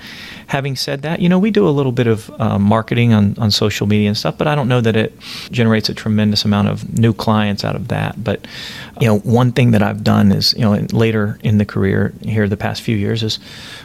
having 0.49 0.77
said 0.77 1.03
that, 1.03 1.21
you 1.21 1.29
know 1.29 1.39
we 1.39 1.51
do 1.51 1.69
a 1.69 1.71
little 1.71 1.93
bit 1.93 2.07
of 2.07 2.31
uh, 2.41 2.59
marketing 2.59 3.13
on, 3.13 3.37
on 3.39 3.51
social 3.51 3.87
media 3.87 4.09
and 4.09 4.17
stuff, 4.17 4.39
but 4.39 4.47
I 4.47 4.55
don't 4.55 4.69
know 4.69 4.81
that 4.81 4.97
it 4.97 5.13
generates 5.51 5.89
a 5.89 5.95
tremendous 5.95 6.45
amount 6.45 6.69
of 6.69 6.99
new 6.99 7.13
clients 7.13 7.65
out 7.65 7.77
of 7.77 7.89
that. 7.89 8.23
But 8.23 8.47
you 9.01 9.07
know 9.07 9.19
one 9.19 9.53
thing 9.53 9.73
that 9.73 9.83
I've 9.83 10.05
done 10.05 10.33
is 10.33 10.55
you 10.55 10.61
know 10.61 10.87
later 10.93 11.39
in 11.43 11.59
the 11.59 11.65
career 11.65 12.13
here 12.23 12.49
the 12.49 12.57
past 12.57 12.83
few 12.83 12.97
years 12.97 13.23
is 13.23 13.39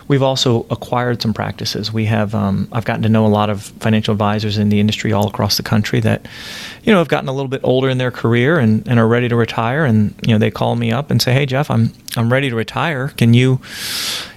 we've 0.07 0.23
also 0.23 0.65
acquired 0.69 1.21
some 1.21 1.33
practices. 1.33 1.91
We 1.91 2.05
have 2.05 2.35
um, 2.35 2.67
I've 2.71 2.85
gotten 2.85 3.03
to 3.03 3.09
know 3.09 3.25
a 3.25 3.27
lot 3.27 3.49
of 3.49 3.63
financial 3.79 4.11
advisors 4.11 4.57
in 4.57 4.69
the 4.69 4.79
industry 4.79 5.13
all 5.13 5.27
across 5.27 5.57
the 5.57 5.63
country 5.63 5.99
that 6.01 6.27
you 6.83 6.91
know 6.91 6.99
have 6.99 7.07
gotten 7.07 7.29
a 7.29 7.33
little 7.33 7.47
bit 7.49 7.61
older 7.63 7.89
in 7.89 7.97
their 7.97 8.11
career 8.11 8.59
and, 8.59 8.87
and 8.87 8.99
are 8.99 9.07
ready 9.07 9.29
to 9.29 9.35
retire 9.35 9.85
and 9.85 10.13
you 10.25 10.33
know 10.33 10.37
they 10.37 10.51
call 10.51 10.75
me 10.75 10.91
up 10.91 11.11
and 11.11 11.21
say 11.21 11.33
hey 11.33 11.42
jeff 11.45 11.69
i'm 11.69 11.91
i'm 12.17 12.31
ready 12.31 12.49
to 12.49 12.55
retire. 12.55 13.09
Can 13.09 13.33
you 13.33 13.59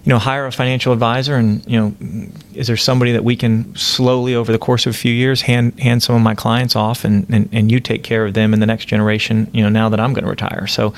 you 0.04 0.10
know 0.10 0.18
hire 0.18 0.46
a 0.46 0.52
financial 0.52 0.92
advisor 0.92 1.36
and 1.36 1.64
you 1.66 1.78
know 1.78 1.94
is 2.54 2.66
there 2.66 2.76
somebody 2.76 3.12
that 3.12 3.24
we 3.24 3.36
can 3.36 3.74
slowly 3.76 4.34
over 4.34 4.52
the 4.52 4.58
course 4.58 4.86
of 4.86 4.94
a 4.94 4.96
few 4.96 5.12
years 5.12 5.42
hand 5.42 5.78
hand 5.80 6.02
some 6.02 6.16
of 6.16 6.22
my 6.22 6.34
clients 6.34 6.76
off 6.76 7.04
and 7.04 7.26
and, 7.28 7.48
and 7.52 7.70
you 7.70 7.80
take 7.80 8.02
care 8.02 8.24
of 8.24 8.34
them 8.34 8.54
in 8.54 8.60
the 8.60 8.66
next 8.66 8.86
generation 8.86 9.50
you 9.52 9.62
know 9.62 9.68
now 9.68 9.88
that 9.88 10.00
i'm 10.00 10.12
going 10.12 10.24
to 10.24 10.30
retire? 10.30 10.66
So 10.66 10.94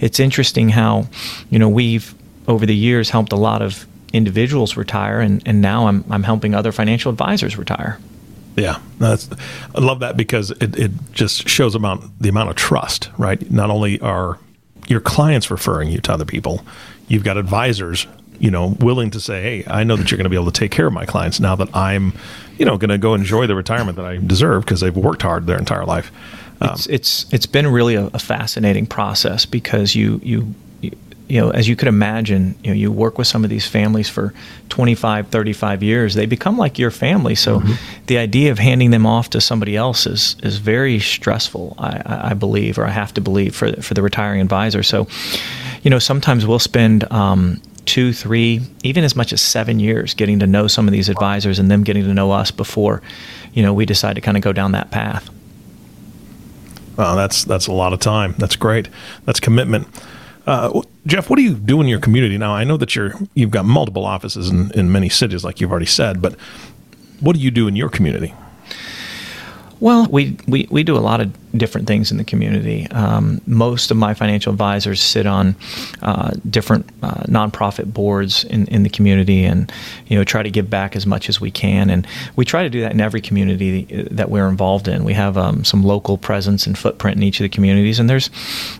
it's 0.00 0.20
interesting 0.20 0.68
how 0.68 1.06
you 1.50 1.58
know 1.58 1.68
we've 1.68 2.14
over 2.46 2.66
the 2.66 2.76
years 2.76 3.10
helped 3.10 3.32
a 3.32 3.36
lot 3.36 3.62
of 3.62 3.86
individuals 4.12 4.76
retire 4.76 5.20
and, 5.20 5.42
and 5.46 5.60
now 5.60 5.86
I'm, 5.86 6.04
I'm 6.10 6.22
helping 6.22 6.54
other 6.54 6.72
financial 6.72 7.10
advisors 7.10 7.58
retire. 7.58 7.98
Yeah, 8.56 8.80
that's 8.98 9.28
I 9.74 9.80
love 9.80 10.00
that 10.00 10.16
because 10.16 10.50
it, 10.50 10.76
it 10.76 10.90
just 11.12 11.48
shows 11.48 11.74
about 11.74 12.02
the 12.18 12.28
amount 12.28 12.50
of 12.50 12.56
trust, 12.56 13.10
right? 13.16 13.48
Not 13.50 13.70
only 13.70 14.00
are 14.00 14.38
your 14.88 15.00
clients 15.00 15.50
referring 15.50 15.90
you 15.90 16.00
to 16.00 16.12
other 16.12 16.24
people, 16.24 16.64
you've 17.06 17.24
got 17.24 17.36
advisors, 17.36 18.06
you 18.38 18.50
know, 18.50 18.76
willing 18.80 19.10
to 19.10 19.20
say, 19.20 19.42
"Hey, 19.42 19.64
I 19.66 19.84
know 19.84 19.96
that 19.96 20.10
you're 20.10 20.18
going 20.18 20.24
to 20.24 20.30
be 20.30 20.36
able 20.36 20.50
to 20.50 20.58
take 20.58 20.70
care 20.70 20.86
of 20.86 20.92
my 20.92 21.04
clients 21.04 21.40
now 21.40 21.54
that 21.56 21.74
I'm, 21.76 22.12
you 22.58 22.64
know, 22.64 22.76
going 22.78 22.90
to 22.90 22.98
go 22.98 23.14
enjoy 23.14 23.46
the 23.46 23.54
retirement 23.54 23.96
that 23.96 24.06
I 24.06 24.16
deserve 24.16 24.64
because 24.64 24.80
they've 24.80 24.96
worked 24.96 25.22
hard 25.22 25.46
their 25.46 25.58
entire 25.58 25.84
life." 25.84 26.10
Um, 26.60 26.70
it's 26.70 26.86
it's 26.86 27.26
it's 27.32 27.46
been 27.46 27.66
really 27.68 27.94
a, 27.94 28.06
a 28.06 28.18
fascinating 28.18 28.86
process 28.86 29.46
because 29.46 29.94
you 29.94 30.20
you 30.22 30.54
you 31.28 31.40
know, 31.40 31.50
as 31.50 31.68
you 31.68 31.76
could 31.76 31.88
imagine, 31.88 32.58
you 32.64 32.70
know, 32.70 32.74
you 32.74 32.90
work 32.90 33.18
with 33.18 33.26
some 33.26 33.44
of 33.44 33.50
these 33.50 33.66
families 33.66 34.08
for 34.08 34.32
25, 34.70 35.28
35 35.28 35.82
years, 35.82 36.14
they 36.14 36.24
become 36.24 36.56
like 36.56 36.78
your 36.78 36.90
family. 36.90 37.34
So 37.34 37.60
mm-hmm. 37.60 38.04
the 38.06 38.16
idea 38.16 38.50
of 38.50 38.58
handing 38.58 38.90
them 38.90 39.04
off 39.04 39.30
to 39.30 39.40
somebody 39.40 39.76
else 39.76 40.06
is, 40.06 40.36
is 40.42 40.56
very 40.56 40.98
stressful, 40.98 41.74
I, 41.78 42.30
I 42.30 42.34
believe, 42.34 42.78
or 42.78 42.86
I 42.86 42.90
have 42.90 43.12
to 43.14 43.20
believe 43.20 43.54
for, 43.54 43.72
for 43.82 43.92
the 43.92 44.02
retiring 44.02 44.40
advisor. 44.40 44.82
So, 44.82 45.06
you 45.82 45.90
know, 45.90 45.98
sometimes 45.98 46.46
we'll 46.46 46.58
spend 46.58 47.10
um, 47.12 47.60
two, 47.84 48.14
three, 48.14 48.62
even 48.82 49.04
as 49.04 49.14
much 49.14 49.32
as 49.32 49.42
seven 49.42 49.80
years 49.80 50.14
getting 50.14 50.38
to 50.38 50.46
know 50.46 50.66
some 50.66 50.88
of 50.88 50.92
these 50.92 51.10
advisors 51.10 51.58
and 51.58 51.70
them 51.70 51.84
getting 51.84 52.04
to 52.04 52.14
know 52.14 52.30
us 52.30 52.50
before, 52.50 53.02
you 53.52 53.62
know, 53.62 53.74
we 53.74 53.84
decide 53.84 54.14
to 54.14 54.22
kind 54.22 54.36
of 54.36 54.42
go 54.42 54.52
down 54.54 54.72
that 54.72 54.90
path. 54.90 55.28
Well, 56.96 57.14
that's 57.14 57.44
that's 57.44 57.68
a 57.68 57.72
lot 57.72 57.92
of 57.92 58.00
time. 58.00 58.34
That's 58.38 58.56
great. 58.56 58.88
That's 59.24 59.38
commitment. 59.38 59.86
Uh, 60.48 60.80
Jeff, 61.06 61.28
what 61.28 61.36
do 61.36 61.42
you 61.42 61.52
do 61.52 61.78
in 61.82 61.88
your 61.88 62.00
community 62.00 62.38
now? 62.38 62.54
I 62.54 62.64
know 62.64 62.78
that 62.78 62.96
you're 62.96 63.12
you've 63.34 63.50
got 63.50 63.66
multiple 63.66 64.06
offices 64.06 64.48
in, 64.48 64.70
in 64.70 64.90
many 64.90 65.10
cities, 65.10 65.44
like 65.44 65.60
you've 65.60 65.70
already 65.70 65.84
said, 65.84 66.22
but 66.22 66.36
what 67.20 67.36
do 67.36 67.42
you 67.42 67.50
do 67.50 67.68
in 67.68 67.76
your 67.76 67.90
community? 67.90 68.32
Well, 69.80 70.06
we, 70.10 70.36
we, 70.48 70.66
we 70.70 70.82
do 70.82 70.96
a 70.96 70.98
lot 70.98 71.20
of 71.20 71.32
different 71.56 71.86
things 71.86 72.10
in 72.10 72.18
the 72.18 72.24
community. 72.24 72.86
Um, 72.90 73.40
most 73.46 73.90
of 73.90 73.96
my 73.96 74.12
financial 74.12 74.52
advisors 74.52 75.00
sit 75.00 75.26
on 75.26 75.56
uh, 76.02 76.32
different 76.48 76.88
uh, 77.02 77.22
nonprofit 77.22 77.92
boards 77.92 78.44
in, 78.44 78.66
in 78.66 78.82
the 78.82 78.90
community 78.90 79.44
and 79.44 79.72
you 80.06 80.18
know 80.18 80.24
try 80.24 80.42
to 80.42 80.50
give 80.50 80.68
back 80.68 80.96
as 80.96 81.06
much 81.06 81.28
as 81.28 81.40
we 81.40 81.50
can. 81.50 81.90
And 81.90 82.06
we 82.36 82.44
try 82.44 82.64
to 82.64 82.70
do 82.70 82.80
that 82.80 82.92
in 82.92 83.00
every 83.00 83.20
community 83.20 83.84
that 84.10 84.30
we're 84.30 84.48
involved 84.48 84.88
in. 84.88 85.04
We 85.04 85.14
have 85.14 85.38
um, 85.38 85.64
some 85.64 85.82
local 85.82 86.18
presence 86.18 86.66
and 86.66 86.76
footprint 86.76 87.16
in 87.16 87.22
each 87.22 87.40
of 87.40 87.44
the 87.44 87.48
communities, 87.48 87.98
and 87.98 88.10
there's 88.10 88.30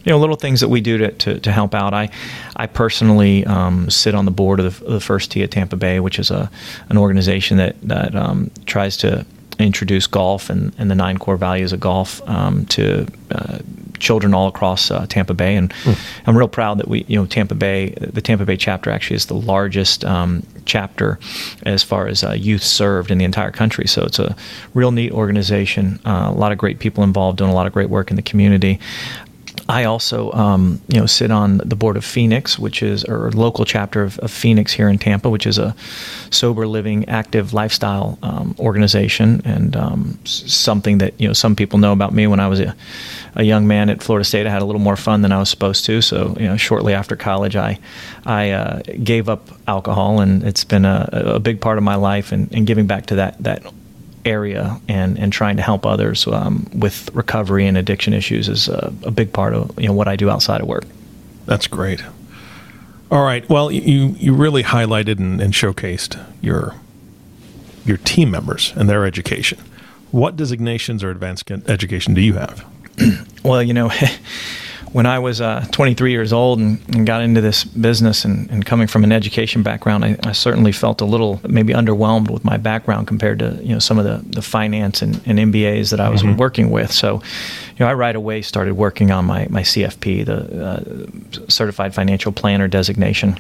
you 0.04 0.10
know 0.10 0.18
little 0.18 0.36
things 0.36 0.60
that 0.60 0.68
we 0.68 0.80
do 0.80 0.98
to, 0.98 1.12
to, 1.12 1.40
to 1.40 1.52
help 1.52 1.74
out. 1.74 1.94
I 1.94 2.10
I 2.56 2.66
personally 2.66 3.44
um, 3.46 3.88
sit 3.88 4.14
on 4.14 4.24
the 4.24 4.30
board 4.30 4.60
of 4.60 4.80
the, 4.80 4.92
the, 4.92 5.00
First 5.00 5.30
Tee 5.30 5.42
of 5.42 5.50
Tampa 5.50 5.76
Bay, 5.76 6.00
which 6.00 6.18
is 6.18 6.30
a 6.30 6.50
an 6.88 6.98
organization 6.98 7.56
that 7.58 7.80
that 7.82 8.14
um, 8.14 8.50
tries 8.66 8.96
to 8.98 9.24
introduce 9.58 10.06
golf 10.06 10.50
and, 10.50 10.74
and 10.78 10.90
the 10.90 10.94
nine 10.94 11.18
core 11.18 11.36
values 11.36 11.72
of 11.72 11.80
golf 11.80 12.26
um, 12.28 12.64
to 12.66 13.06
uh, 13.30 13.58
children 13.98 14.34
all 14.34 14.48
across 14.48 14.90
uh, 14.90 15.06
Tampa 15.08 15.34
Bay. 15.34 15.56
And 15.56 15.70
mm. 15.70 15.98
I'm 16.26 16.36
real 16.36 16.48
proud 16.48 16.78
that 16.78 16.88
we, 16.88 17.04
you 17.08 17.18
know, 17.18 17.26
Tampa 17.26 17.54
Bay, 17.54 17.90
the 17.90 18.20
Tampa 18.20 18.44
Bay 18.44 18.56
chapter 18.56 18.90
actually 18.90 19.16
is 19.16 19.26
the 19.26 19.34
largest 19.34 20.04
um, 20.04 20.46
chapter 20.64 21.18
as 21.64 21.82
far 21.82 22.06
as 22.06 22.22
uh, 22.22 22.32
youth 22.32 22.62
served 22.62 23.10
in 23.10 23.18
the 23.18 23.24
entire 23.24 23.50
country. 23.50 23.86
So 23.86 24.04
it's 24.04 24.18
a 24.18 24.36
real 24.74 24.92
neat 24.92 25.12
organization. 25.12 25.98
Uh, 26.04 26.30
a 26.32 26.38
lot 26.38 26.52
of 26.52 26.58
great 26.58 26.78
people 26.78 27.02
involved 27.02 27.38
doing 27.38 27.50
a 27.50 27.54
lot 27.54 27.66
of 27.66 27.72
great 27.72 27.90
work 27.90 28.10
in 28.10 28.16
the 28.16 28.22
community. 28.22 28.78
I 29.68 29.84
also, 29.84 30.32
um, 30.32 30.80
you 30.88 30.98
know, 30.98 31.04
sit 31.04 31.30
on 31.30 31.58
the 31.58 31.76
board 31.76 31.98
of 31.98 32.04
Phoenix, 32.04 32.58
which 32.58 32.82
is 32.82 33.04
or 33.04 33.30
local 33.32 33.66
chapter 33.66 34.02
of, 34.02 34.18
of, 34.20 34.30
Phoenix 34.30 34.72
here 34.72 34.88
in 34.88 34.98
Tampa, 34.98 35.28
which 35.28 35.46
is 35.46 35.58
a 35.58 35.76
sober 36.30 36.66
living, 36.66 37.06
active 37.06 37.52
lifestyle 37.52 38.18
um, 38.22 38.56
organization, 38.58 39.42
and 39.44 39.76
um, 39.76 40.18
something 40.24 40.98
that 40.98 41.20
you 41.20 41.28
know 41.28 41.34
some 41.34 41.54
people 41.54 41.78
know 41.78 41.92
about 41.92 42.14
me. 42.14 42.26
When 42.26 42.40
I 42.40 42.48
was 42.48 42.60
a, 42.60 42.74
a, 43.34 43.42
young 43.42 43.66
man 43.66 43.90
at 43.90 44.02
Florida 44.02 44.24
State, 44.24 44.46
I 44.46 44.50
had 44.50 44.62
a 44.62 44.64
little 44.64 44.80
more 44.80 44.96
fun 44.96 45.20
than 45.20 45.32
I 45.32 45.38
was 45.38 45.50
supposed 45.50 45.84
to. 45.84 46.00
So, 46.00 46.34
you 46.40 46.46
know, 46.46 46.56
shortly 46.56 46.94
after 46.94 47.14
college, 47.14 47.54
I 47.54 47.78
I 48.24 48.52
uh, 48.52 48.80
gave 49.04 49.28
up 49.28 49.48
alcohol, 49.66 50.20
and 50.20 50.42
it's 50.44 50.64
been 50.64 50.86
a, 50.86 51.10
a 51.12 51.40
big 51.40 51.60
part 51.60 51.76
of 51.76 51.84
my 51.84 51.96
life, 51.96 52.32
and, 52.32 52.50
and 52.54 52.66
giving 52.66 52.86
back 52.86 53.04
to 53.06 53.16
that 53.16 53.42
that 53.42 53.62
area 54.28 54.80
and, 54.88 55.18
and 55.18 55.32
trying 55.32 55.56
to 55.56 55.62
help 55.62 55.86
others 55.86 56.26
um, 56.26 56.68
with 56.74 57.10
recovery 57.14 57.66
and 57.66 57.76
addiction 57.76 58.12
issues 58.12 58.48
is 58.48 58.68
a, 58.68 58.92
a, 59.02 59.10
big 59.10 59.32
part 59.32 59.54
of 59.54 59.78
you 59.80 59.88
know 59.88 59.92
what 59.92 60.08
I 60.08 60.16
do 60.16 60.30
outside 60.30 60.60
of 60.60 60.68
work. 60.68 60.84
That's 61.46 61.66
great. 61.66 62.02
All 63.10 63.24
right. 63.24 63.48
Well, 63.48 63.70
you 63.70 64.14
you 64.18 64.34
really 64.34 64.62
highlighted 64.62 65.18
and, 65.18 65.40
and 65.40 65.52
showcased 65.52 66.22
your 66.42 66.74
your 67.84 67.96
team 67.96 68.30
members 68.30 68.72
and 68.76 68.88
their 68.88 69.06
education. 69.06 69.58
What 70.10 70.36
designations 70.36 71.02
or 71.02 71.10
advanced 71.10 71.50
education 71.50 72.14
do 72.14 72.20
you 72.20 72.34
have? 72.34 72.64
well, 73.42 73.62
you 73.62 73.74
know. 73.74 73.90
when 74.92 75.06
I 75.06 75.18
was 75.18 75.40
uh, 75.40 75.66
23 75.70 76.10
years 76.10 76.32
old 76.32 76.58
and, 76.58 76.80
and, 76.94 77.06
got 77.06 77.22
into 77.22 77.40
this 77.40 77.64
business 77.64 78.24
and, 78.24 78.50
and 78.50 78.64
coming 78.64 78.86
from 78.86 79.04
an 79.04 79.12
education 79.12 79.62
background, 79.62 80.04
I, 80.04 80.16
I, 80.24 80.32
certainly 80.32 80.72
felt 80.72 81.00
a 81.00 81.04
little 81.04 81.40
maybe 81.46 81.72
underwhelmed 81.72 82.30
with 82.30 82.44
my 82.44 82.56
background 82.56 83.06
compared 83.06 83.38
to 83.40 83.58
you 83.62 83.72
know 83.72 83.78
some 83.78 83.98
of 83.98 84.04
the, 84.04 84.22
the 84.30 84.42
finance 84.42 85.02
and, 85.02 85.20
and 85.26 85.38
MBAs 85.38 85.90
that 85.90 86.00
I 86.00 86.08
was 86.08 86.22
mm-hmm. 86.22 86.36
working 86.36 86.70
with. 86.70 86.92
So, 86.92 87.14
you 87.16 87.80
know, 87.80 87.86
I 87.86 87.94
right 87.94 88.16
away 88.16 88.42
started 88.42 88.74
working 88.74 89.10
on 89.10 89.24
my, 89.24 89.46
my 89.50 89.62
CFP, 89.62 90.24
the 90.24 90.66
uh, 90.66 91.48
Certified 91.48 91.94
Financial 91.94 92.32
Planner 92.32 92.68
designation. 92.68 93.38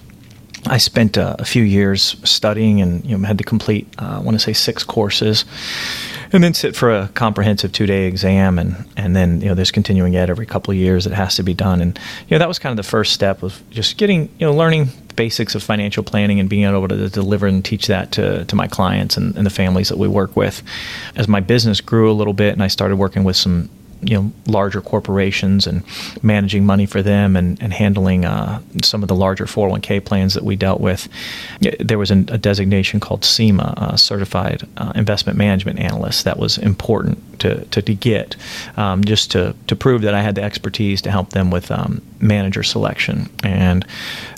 I 0.66 0.78
spent 0.78 1.16
uh, 1.16 1.36
a 1.38 1.44
few 1.44 1.62
years 1.62 2.16
studying 2.24 2.80
and 2.80 3.04
you 3.04 3.16
know, 3.16 3.26
had 3.26 3.38
to 3.38 3.44
complete, 3.44 3.86
uh, 3.98 4.16
I 4.16 4.18
want 4.20 4.34
to 4.34 4.38
say, 4.38 4.52
six 4.52 4.82
courses 4.82 5.44
and 6.32 6.44
then 6.44 6.54
sit 6.54 6.76
for 6.76 6.90
a 6.90 7.08
comprehensive 7.14 7.72
two 7.72 7.86
day 7.86 8.06
exam 8.06 8.58
and 8.58 8.86
and 8.96 9.16
then 9.16 9.40
you 9.40 9.48
know 9.48 9.54
there's 9.54 9.70
continuing 9.70 10.16
ed 10.16 10.30
every 10.30 10.46
couple 10.46 10.72
of 10.72 10.76
years 10.76 11.04
that 11.04 11.14
has 11.14 11.36
to 11.36 11.42
be 11.42 11.54
done. 11.54 11.80
And 11.80 11.98
you 12.28 12.34
know 12.34 12.38
that 12.38 12.48
was 12.48 12.58
kind 12.58 12.78
of 12.78 12.84
the 12.84 12.88
first 12.88 13.12
step 13.12 13.42
of 13.42 13.62
just 13.70 13.96
getting 13.96 14.22
you 14.38 14.46
know 14.46 14.54
learning 14.54 14.86
the 15.08 15.14
basics 15.14 15.54
of 15.54 15.62
financial 15.62 16.02
planning 16.02 16.40
and 16.40 16.48
being 16.48 16.64
able 16.64 16.88
to 16.88 17.08
deliver 17.08 17.46
and 17.46 17.64
teach 17.64 17.86
that 17.86 18.12
to, 18.12 18.44
to 18.44 18.56
my 18.56 18.66
clients 18.66 19.16
and, 19.16 19.36
and 19.36 19.46
the 19.46 19.50
families 19.50 19.88
that 19.88 19.98
we 19.98 20.08
work 20.08 20.36
with. 20.36 20.62
As 21.16 21.28
my 21.28 21.40
business 21.40 21.80
grew 21.80 22.10
a 22.10 22.14
little 22.14 22.34
bit 22.34 22.52
and 22.52 22.62
i 22.62 22.68
started 22.68 22.96
working 22.96 23.24
with 23.24 23.36
some 23.36 23.70
you 24.02 24.16
know 24.16 24.32
larger 24.46 24.80
corporations 24.80 25.66
and 25.66 25.82
managing 26.22 26.64
money 26.64 26.86
for 26.86 27.02
them 27.02 27.36
and, 27.36 27.60
and 27.62 27.72
handling 27.72 28.24
uh, 28.24 28.60
some 28.82 29.02
of 29.02 29.08
the 29.08 29.14
larger 29.14 29.44
401k 29.44 30.04
plans 30.04 30.34
that 30.34 30.44
we 30.44 30.56
dealt 30.56 30.80
with. 30.80 31.08
There 31.80 31.98
was 31.98 32.10
a, 32.10 32.18
a 32.28 32.38
designation 32.38 33.00
called 33.00 33.24
CIMA, 33.24 33.74
uh, 33.76 33.96
Certified 33.96 34.66
uh, 34.76 34.92
Investment 34.94 35.38
Management 35.38 35.78
Analyst, 35.78 36.24
that 36.24 36.38
was 36.38 36.58
important 36.58 37.22
to, 37.38 37.64
to, 37.66 37.82
to 37.82 37.94
get 37.94 38.36
um, 38.76 39.04
just 39.04 39.30
to, 39.32 39.54
to 39.66 39.76
prove 39.76 40.02
that 40.02 40.14
I 40.14 40.22
had 40.22 40.34
the 40.34 40.42
expertise 40.42 41.02
to 41.02 41.10
help 41.10 41.30
them 41.30 41.50
with 41.50 41.70
um, 41.70 42.02
manager 42.20 42.62
selection. 42.62 43.28
And 43.42 43.86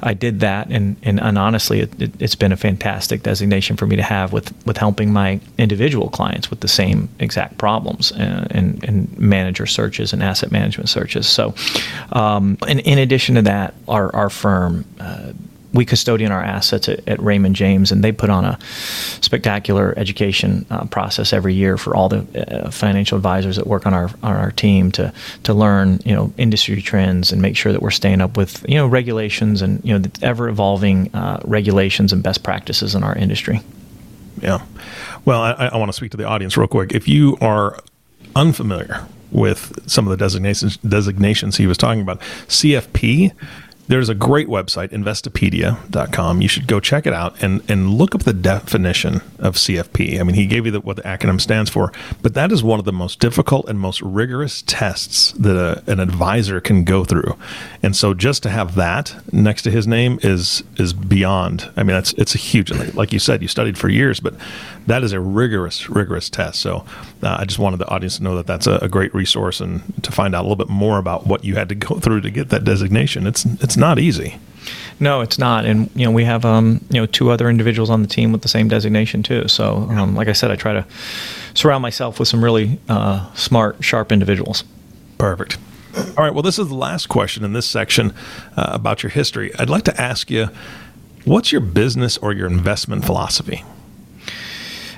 I 0.03 0.15
did 0.15 0.41
that, 0.41 0.69
and, 0.69 0.97
and, 1.03 1.21
and 1.21 1.39
honestly, 1.39 1.81
it, 1.81 2.03
it, 2.03 2.23
it's 2.23 2.35
been 2.35 2.53
a 2.53 2.57
fantastic 2.57 3.23
designation 3.23 3.77
for 3.77 3.87
me 3.87 3.97
to 3.97 4.03
have 4.03 4.33
with, 4.33 4.55
with 4.67 4.77
helping 4.77 5.13
my 5.13 5.41
individual 5.59 6.09
clients 6.09 6.51
with 6.51 6.61
the 6.61 6.69
same 6.69 7.09
exact 7.19 7.59
problems 7.59 8.13
and, 8.13 8.51
and, 8.53 8.85
and 8.85 9.19
manager 9.19 9.67
searches 9.67 10.13
and 10.13 10.23
asset 10.23 10.51
management 10.53 10.89
searches. 10.89 11.27
So, 11.29 11.55
um, 12.13 12.59
and 12.67 12.81
in 12.81 12.99
addition 12.99 13.35
to 13.37 13.43
that, 13.43 13.75
our, 13.89 14.15
our 14.15 14.31
firm, 14.31 14.85
uh, 14.99 15.33
we 15.73 15.85
custodian 15.85 16.33
our 16.33 16.43
assets 16.43 16.89
at, 16.89 17.07
at, 17.09 17.21
Raymond 17.23 17.55
James, 17.55 17.93
and 17.93 18.03
they 18.03 18.13
put 18.13 18.31
on 18.31 18.45
a 18.45 18.59
spectacular 19.21 19.95
education 19.97 20.67
uh, 20.71 20.85
process 20.87 21.33
every 21.33 21.55
year 21.55 21.77
for 21.77 21.95
all 21.95 22.09
the 22.09 22.65
uh, 22.67 22.71
financial 22.71 23.17
advisors 23.17 23.57
that 23.57 23.67
work 23.67 23.87
on 23.87 23.95
our 23.95 24.11
on 24.23 24.37
our 24.37 24.51
team 24.51 24.91
to 24.93 25.13
to 25.45 25.55
learn 25.55 26.01
you 26.05 26.15
know 26.15 26.33
industry 26.37 26.81
trends 26.83 27.31
and 27.33 27.41
make 27.41 27.57
sure 27.57 27.73
that 27.73 27.83
we're 27.83 27.91
staying 27.91 28.21
up 28.21 28.37
with 28.37 28.65
you 28.69 28.77
know 28.77 28.87
regulations 28.87 29.63
and 29.63 29.85
you 29.85 29.93
know 29.93 29.99
the 29.99 30.27
ever 30.27 30.49
evolving 30.49 31.15
uh, 31.15 31.41
regulations 31.45 32.13
and 32.13 32.23
best 32.23 32.43
practices 32.43 32.95
in 32.95 33.05
our 33.05 33.15
industry. 33.17 33.61
Yeah, 34.43 34.65
well, 35.25 35.43
I, 35.43 35.71
I 35.73 35.77
want 35.77 35.91
to 35.91 35.93
speak 35.93 36.11
to 36.13 36.17
the 36.17 36.25
audience 36.25 36.57
real 36.57 36.69
quick. 36.69 36.93
If 36.93 37.07
you 37.07 37.37
are 37.41 37.79
unfamiliar 38.35 39.07
with 39.31 39.89
some 39.89 40.07
of 40.07 40.11
the 40.11 40.17
designations 40.17 40.77
designations 40.79 41.57
he 41.57 41.67
was 41.67 41.79
talking 41.79 42.01
about, 42.01 42.21
CFP 42.49 43.33
there's 43.91 44.09
a 44.09 44.15
great 44.15 44.47
website, 44.47 44.91
investopedia.com. 44.91 46.41
You 46.41 46.47
should 46.47 46.69
go 46.69 46.79
check 46.79 47.09
it 47.09 47.13
out 47.13 47.43
and, 47.43 47.61
and 47.69 47.91
look 47.91 48.15
up 48.15 48.23
the 48.23 48.33
definition 48.33 49.21
of 49.41 49.57
CFP. 49.57 50.21
I 50.21 50.23
mean, 50.23 50.37
he 50.37 50.47
gave 50.47 50.65
you 50.65 50.71
the, 50.71 50.81
what 50.81 50.95
the 50.95 51.03
acronym 51.03 51.41
stands 51.41 51.69
for, 51.69 51.93
but 52.23 52.35
that 52.35 52.53
is 52.53 52.63
one 52.63 52.79
of 52.79 52.85
the 52.85 52.93
most 52.93 53.19
difficult 53.19 53.69
and 53.69 53.81
most 53.81 54.01
rigorous 54.01 54.63
tests 54.63 55.33
that 55.33 55.57
a, 55.57 55.83
an 55.91 55.99
advisor 55.99 56.61
can 56.61 56.85
go 56.85 57.05
through. 57.05 57.37
And 57.83 57.97
so 57.97 58.15
just 58.15 58.45
to 58.45 58.51
have 58.51 58.77
that 58.77 59.17
next 59.33 59.63
to 59.63 59.73
his 59.73 59.89
name 59.89 60.21
is 60.23 60.63
is 60.77 60.93
beyond. 60.93 61.69
I 61.77 61.83
mean, 61.83 61.97
that's 61.97 62.13
it's 62.13 62.37
a 62.37 62.39
huge, 62.39 62.71
like 62.95 63.13
you 63.13 63.19
said, 63.19 63.43
you 63.43 63.49
studied 63.49 63.77
for 63.77 63.89
years, 63.89 64.21
but 64.21 64.35
that 64.91 65.05
is 65.05 65.13
a 65.13 65.21
rigorous, 65.21 65.89
rigorous 65.89 66.29
test. 66.29 66.61
So 66.61 66.85
uh, 67.23 67.37
I 67.39 67.45
just 67.45 67.61
wanted 67.61 67.79
the 67.79 67.89
audience 67.89 68.17
to 68.17 68.25
know 68.25 68.35
that 68.35 68.49
that's 68.49 68.67
a, 68.67 68.79
a 68.83 68.89
great 68.89 69.15
resource 69.15 69.61
and 69.61 69.83
to 70.03 70.11
find 70.11 70.35
out 70.35 70.41
a 70.41 70.47
little 70.49 70.57
bit 70.57 70.69
more 70.69 70.99
about 70.99 71.29
what 71.29 71.45
you 71.45 71.55
had 71.55 71.69
to 71.69 71.75
go 71.87 72.01
through 72.01 72.23
to 72.23 72.31
get 72.31 72.49
that 72.49 72.65
designation. 72.65 73.27
It's 73.27 73.45
it's 73.45 73.77
not 73.77 73.99
easy. 73.99 74.39
No, 74.99 75.21
it's 75.21 75.39
not. 75.39 75.65
And 75.65 75.91
you 75.95 76.05
know, 76.05 76.11
we 76.11 76.25
have 76.25 76.45
um, 76.45 76.85
you 76.91 77.01
know 77.01 77.07
two 77.07 77.31
other 77.31 77.49
individuals 77.49 77.89
on 77.89 78.03
the 78.03 78.09
team 78.09 78.33
with 78.33 78.43
the 78.43 78.49
same 78.49 78.67
designation 78.67 79.23
too. 79.23 79.47
So, 79.47 79.87
um, 79.91 80.17
like 80.17 80.29
I 80.29 80.33
said, 80.33 80.51
I 80.51 80.57
try 80.57 80.73
to 80.73 80.85
surround 81.55 81.83
myself 81.83 82.19
with 82.19 82.29
some 82.29 82.43
really 82.43 82.81
uh, 82.89 83.33
smart, 83.35 83.83
sharp 83.83 84.11
individuals. 84.11 84.65
Perfect. 85.19 85.57
All 85.97 86.25
right. 86.25 86.35
Well, 86.35 86.43
this 86.43 86.59
is 86.59 86.69
the 86.69 86.75
last 86.75 87.09
question 87.09 87.45
in 87.45 87.53
this 87.53 87.67
section 87.67 88.13
uh, 88.57 88.71
about 88.73 89.03
your 89.03 89.11
history. 89.11 89.53
I'd 89.59 89.71
like 89.71 89.85
to 89.85 90.01
ask 90.01 90.31
you, 90.31 90.49
what's 91.25 91.53
your 91.53 91.61
business 91.61 92.19
or 92.19 92.33
your 92.33 92.47
investment 92.47 93.05
philosophy? 93.05 93.65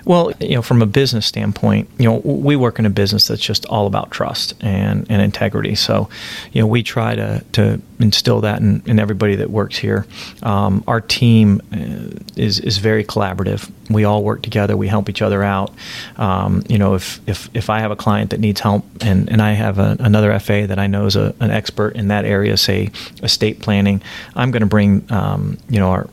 Well, 0.04 0.32
you 0.40 0.56
know, 0.56 0.62
from 0.62 0.82
a 0.82 0.86
business 0.86 1.26
standpoint, 1.26 1.88
you 1.98 2.06
know, 2.06 2.16
we 2.24 2.56
work 2.56 2.78
in 2.78 2.86
a 2.86 2.90
business 2.90 3.28
that's 3.28 3.42
just 3.42 3.66
all 3.66 3.86
about 3.86 4.10
trust 4.10 4.54
and, 4.60 5.06
and 5.08 5.22
integrity. 5.22 5.74
So, 5.74 6.08
you 6.52 6.60
know, 6.60 6.66
we 6.66 6.82
try 6.82 7.14
to, 7.14 7.44
to 7.52 7.80
instill 8.00 8.40
that 8.40 8.60
in, 8.60 8.82
in 8.86 8.98
everybody 8.98 9.36
that 9.36 9.50
works 9.50 9.78
here. 9.78 10.06
Um, 10.42 10.82
our 10.86 11.00
team 11.00 11.60
uh, 11.72 12.18
is, 12.36 12.58
is 12.58 12.78
very 12.78 13.04
collaborative. 13.04 13.70
We 13.90 14.04
all 14.04 14.22
work 14.22 14.42
together. 14.42 14.76
We 14.76 14.88
help 14.88 15.08
each 15.08 15.22
other 15.22 15.42
out. 15.42 15.72
Um, 16.16 16.64
you 16.68 16.78
know, 16.78 16.94
if, 16.94 17.20
if, 17.28 17.48
if 17.54 17.70
I 17.70 17.80
have 17.80 17.90
a 17.90 17.96
client 17.96 18.30
that 18.30 18.40
needs 18.40 18.60
help 18.60 18.84
and, 19.00 19.30
and 19.30 19.40
I 19.40 19.52
have 19.52 19.78
a, 19.78 19.96
another 20.00 20.36
FA 20.40 20.66
that 20.66 20.78
I 20.78 20.88
know 20.88 21.06
is 21.06 21.16
a, 21.16 21.34
an 21.40 21.50
expert 21.50 21.94
in 21.94 22.08
that 22.08 22.24
area, 22.24 22.56
say 22.56 22.90
estate 23.22 23.60
planning, 23.60 24.02
I'm 24.34 24.50
going 24.50 24.60
to 24.60 24.66
bring, 24.66 25.06
um, 25.10 25.58
you 25.68 25.78
know, 25.78 25.90
our 25.90 26.08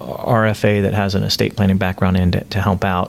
RFA 0.00 0.82
that 0.82 0.94
has 0.94 1.14
an 1.14 1.22
estate 1.22 1.56
planning 1.56 1.78
background 1.78 2.16
in 2.16 2.32
to, 2.32 2.44
to, 2.44 2.62
help 2.62 2.84
out. 2.84 3.07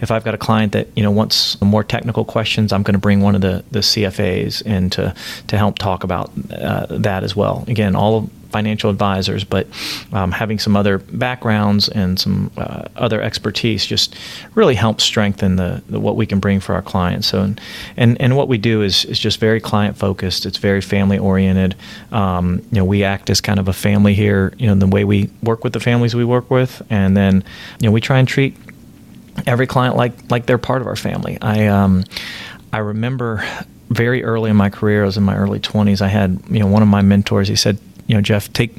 If 0.00 0.10
I've 0.10 0.24
got 0.24 0.34
a 0.34 0.38
client 0.38 0.72
that 0.72 0.88
you 0.96 1.02
know 1.02 1.10
wants 1.10 1.60
more 1.60 1.84
technical 1.84 2.24
questions, 2.24 2.72
I'm 2.72 2.82
going 2.82 2.94
to 2.94 3.00
bring 3.00 3.20
one 3.20 3.34
of 3.34 3.40
the, 3.40 3.64
the 3.70 3.80
CFAs 3.80 4.62
in 4.62 4.90
to, 4.90 5.14
to 5.48 5.58
help 5.58 5.78
talk 5.78 6.04
about 6.04 6.30
uh, 6.52 6.86
that 6.90 7.24
as 7.24 7.34
well. 7.34 7.64
Again, 7.68 7.94
all 7.94 8.30
financial 8.50 8.90
advisors, 8.90 9.44
but 9.44 9.66
um, 10.12 10.32
having 10.32 10.58
some 10.58 10.76
other 10.76 10.98
backgrounds 10.98 11.88
and 11.88 12.18
some 12.18 12.50
uh, 12.56 12.84
other 12.96 13.20
expertise 13.20 13.84
just 13.84 14.16
really 14.54 14.74
helps 14.74 15.04
strengthen 15.04 15.56
the, 15.56 15.82
the, 15.88 16.00
what 16.00 16.16
we 16.16 16.26
can 16.26 16.40
bring 16.40 16.60
for 16.60 16.74
our 16.74 16.82
clients. 16.82 17.28
So, 17.28 17.54
and 17.96 18.20
and 18.20 18.36
what 18.36 18.48
we 18.48 18.58
do 18.58 18.82
is 18.82 19.04
is 19.04 19.18
just 19.18 19.40
very 19.40 19.60
client 19.60 19.96
focused. 19.96 20.46
It's 20.46 20.58
very 20.58 20.80
family 20.80 21.18
oriented. 21.18 21.74
Um, 22.12 22.60
you 22.70 22.78
know, 22.78 22.84
we 22.84 23.04
act 23.04 23.30
as 23.30 23.40
kind 23.40 23.60
of 23.60 23.68
a 23.68 23.72
family 23.72 24.14
here. 24.14 24.52
You 24.58 24.68
know, 24.68 24.74
the 24.74 24.86
way 24.86 25.04
we 25.04 25.30
work 25.42 25.64
with 25.64 25.72
the 25.72 25.80
families 25.80 26.14
we 26.14 26.24
work 26.24 26.50
with, 26.50 26.82
and 26.90 27.16
then 27.16 27.44
you 27.80 27.88
know 27.88 27.92
we 27.92 28.00
try 28.00 28.18
and 28.18 28.26
treat 28.26 28.56
every 29.46 29.66
client 29.66 29.96
like 29.96 30.30
like 30.30 30.46
they're 30.46 30.58
part 30.58 30.80
of 30.80 30.86
our 30.86 30.96
family. 30.96 31.38
I 31.40 31.66
um, 31.66 32.04
I 32.72 32.78
remember 32.78 33.44
very 33.90 34.24
early 34.24 34.50
in 34.50 34.56
my 34.56 34.70
career, 34.70 35.02
I 35.02 35.06
was 35.06 35.16
in 35.16 35.24
my 35.24 35.36
early 35.36 35.60
20s. 35.60 36.02
I 36.02 36.08
had, 36.08 36.40
you 36.50 36.58
know, 36.58 36.66
one 36.66 36.82
of 36.82 36.88
my 36.88 37.02
mentors. 37.02 37.48
He 37.48 37.56
said, 37.56 37.78
you 38.06 38.14
know, 38.14 38.20
Jeff, 38.20 38.52
take 38.52 38.76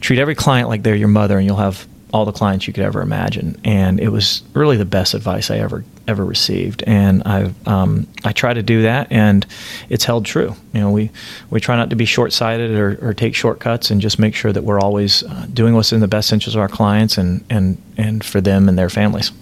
treat 0.00 0.18
every 0.18 0.34
client 0.34 0.68
like 0.68 0.82
they're 0.82 0.94
your 0.94 1.08
mother, 1.08 1.38
and 1.38 1.46
you'll 1.46 1.56
have 1.56 1.86
all 2.12 2.26
the 2.26 2.32
clients 2.32 2.66
you 2.66 2.74
could 2.74 2.84
ever 2.84 3.00
imagine. 3.00 3.58
And 3.64 3.98
it 3.98 4.08
was 4.08 4.42
really 4.52 4.76
the 4.76 4.84
best 4.84 5.14
advice 5.14 5.50
I 5.50 5.58
ever 5.58 5.84
ever 6.08 6.24
received. 6.24 6.82
And 6.86 7.22
I 7.24 7.52
um, 7.66 8.06
I 8.24 8.32
try 8.32 8.52
to 8.52 8.62
do 8.62 8.82
that, 8.82 9.10
and 9.10 9.46
it's 9.88 10.04
held 10.04 10.24
true. 10.24 10.54
You 10.72 10.80
know, 10.80 10.90
we 10.90 11.10
we 11.50 11.60
try 11.60 11.76
not 11.76 11.90
to 11.90 11.96
be 11.96 12.04
short 12.04 12.32
sighted 12.32 12.72
or, 12.72 12.98
or, 13.00 13.14
take 13.14 13.34
shortcuts, 13.34 13.90
and 13.90 14.00
just 14.00 14.18
make 14.18 14.34
sure 14.34 14.52
that 14.52 14.64
we're 14.64 14.80
always 14.80 15.22
uh, 15.22 15.46
doing 15.52 15.74
what's 15.74 15.92
in 15.92 16.00
the 16.00 16.08
best 16.08 16.32
interest 16.32 16.56
of 16.56 16.60
our 16.60 16.68
clients 16.68 17.18
and 17.18 17.44
and 17.48 17.80
and 17.96 18.24
for 18.24 18.40
them 18.40 18.68
and 18.68 18.78
their 18.78 18.90
families. 18.90 19.32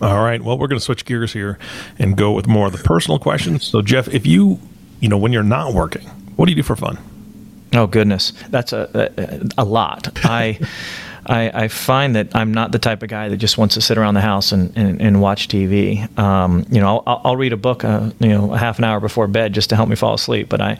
All 0.00 0.22
right. 0.22 0.42
Well, 0.42 0.58
we're 0.58 0.68
going 0.68 0.78
to 0.78 0.84
switch 0.84 1.04
gears 1.04 1.32
here 1.32 1.58
and 1.98 2.16
go 2.16 2.32
with 2.32 2.46
more 2.46 2.66
of 2.66 2.72
the 2.72 2.82
personal 2.82 3.18
questions. 3.18 3.64
So, 3.64 3.82
Jeff, 3.82 4.08
if 4.08 4.26
you, 4.26 4.60
you 5.00 5.08
know, 5.08 5.18
when 5.18 5.32
you're 5.32 5.42
not 5.42 5.72
working, 5.72 6.06
what 6.36 6.46
do 6.46 6.52
you 6.52 6.56
do 6.56 6.62
for 6.62 6.76
fun? 6.76 6.98
Oh 7.74 7.86
goodness, 7.86 8.32
that's 8.48 8.72
a 8.72 8.88
a, 8.94 9.62
a 9.62 9.64
lot. 9.64 10.08
I, 10.24 10.58
I, 11.26 11.64
I 11.64 11.68
find 11.68 12.14
that 12.14 12.34
I'm 12.34 12.54
not 12.54 12.72
the 12.72 12.78
type 12.78 13.02
of 13.02 13.08
guy 13.08 13.28
that 13.28 13.36
just 13.38 13.58
wants 13.58 13.74
to 13.74 13.80
sit 13.80 13.98
around 13.98 14.14
the 14.14 14.20
house 14.20 14.52
and, 14.52 14.76
and, 14.76 15.00
and 15.02 15.20
watch 15.20 15.48
TV. 15.48 16.16
Um, 16.18 16.64
you 16.70 16.80
know, 16.80 17.02
I'll, 17.06 17.20
I'll, 17.24 17.36
read 17.36 17.52
a 17.52 17.56
book, 17.56 17.84
uh, 17.84 18.10
you 18.20 18.28
know, 18.28 18.52
a 18.52 18.58
half 18.58 18.78
an 18.78 18.84
hour 18.84 19.00
before 19.00 19.26
bed 19.26 19.52
just 19.52 19.70
to 19.70 19.76
help 19.76 19.88
me 19.88 19.96
fall 19.96 20.14
asleep. 20.14 20.48
But 20.48 20.60
I, 20.60 20.78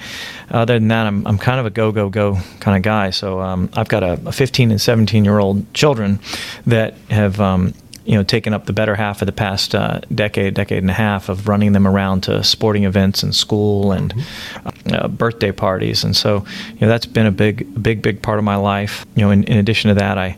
other 0.50 0.74
than 0.74 0.88
that, 0.88 1.06
I'm, 1.06 1.26
I'm 1.26 1.38
kind 1.38 1.58
of 1.58 1.66
a 1.66 1.70
go 1.70 1.90
go 1.90 2.08
go 2.08 2.38
kind 2.60 2.76
of 2.76 2.82
guy. 2.82 3.10
So 3.10 3.40
um, 3.40 3.68
I've 3.74 3.88
got 3.88 4.04
a, 4.04 4.20
a 4.26 4.32
15 4.32 4.70
and 4.70 4.80
17 4.80 5.24
year 5.24 5.38
old 5.38 5.72
children 5.74 6.20
that 6.66 6.94
have 7.10 7.40
um, 7.40 7.74
you 8.06 8.14
know 8.14 8.22
taken 8.22 8.54
up 8.54 8.66
the 8.66 8.72
better 8.72 8.94
half 8.94 9.20
of 9.20 9.26
the 9.26 9.32
past 9.32 9.74
uh, 9.74 10.00
decade, 10.14 10.54
decade 10.54 10.78
and 10.78 10.90
a 10.90 10.94
half 10.94 11.28
of 11.28 11.48
running 11.48 11.72
them 11.72 11.86
around 11.86 12.22
to 12.22 12.42
sporting 12.42 12.84
events 12.84 13.22
and 13.22 13.34
school 13.34 13.92
and 13.92 14.14
mm-hmm. 14.14 14.94
uh, 14.94 15.08
birthday 15.08 15.52
parties, 15.52 16.04
and 16.04 16.16
so 16.16 16.44
you 16.68 16.80
know 16.80 16.88
that's 16.88 17.06
been 17.06 17.26
a 17.26 17.32
big, 17.32 17.82
big, 17.82 18.02
big 18.02 18.22
part 18.22 18.38
of 18.38 18.44
my 18.44 18.56
life. 18.56 19.04
You 19.14 19.22
know, 19.22 19.30
in, 19.30 19.44
in 19.44 19.58
addition 19.58 19.88
to 19.88 19.94
that, 19.96 20.18
I 20.18 20.36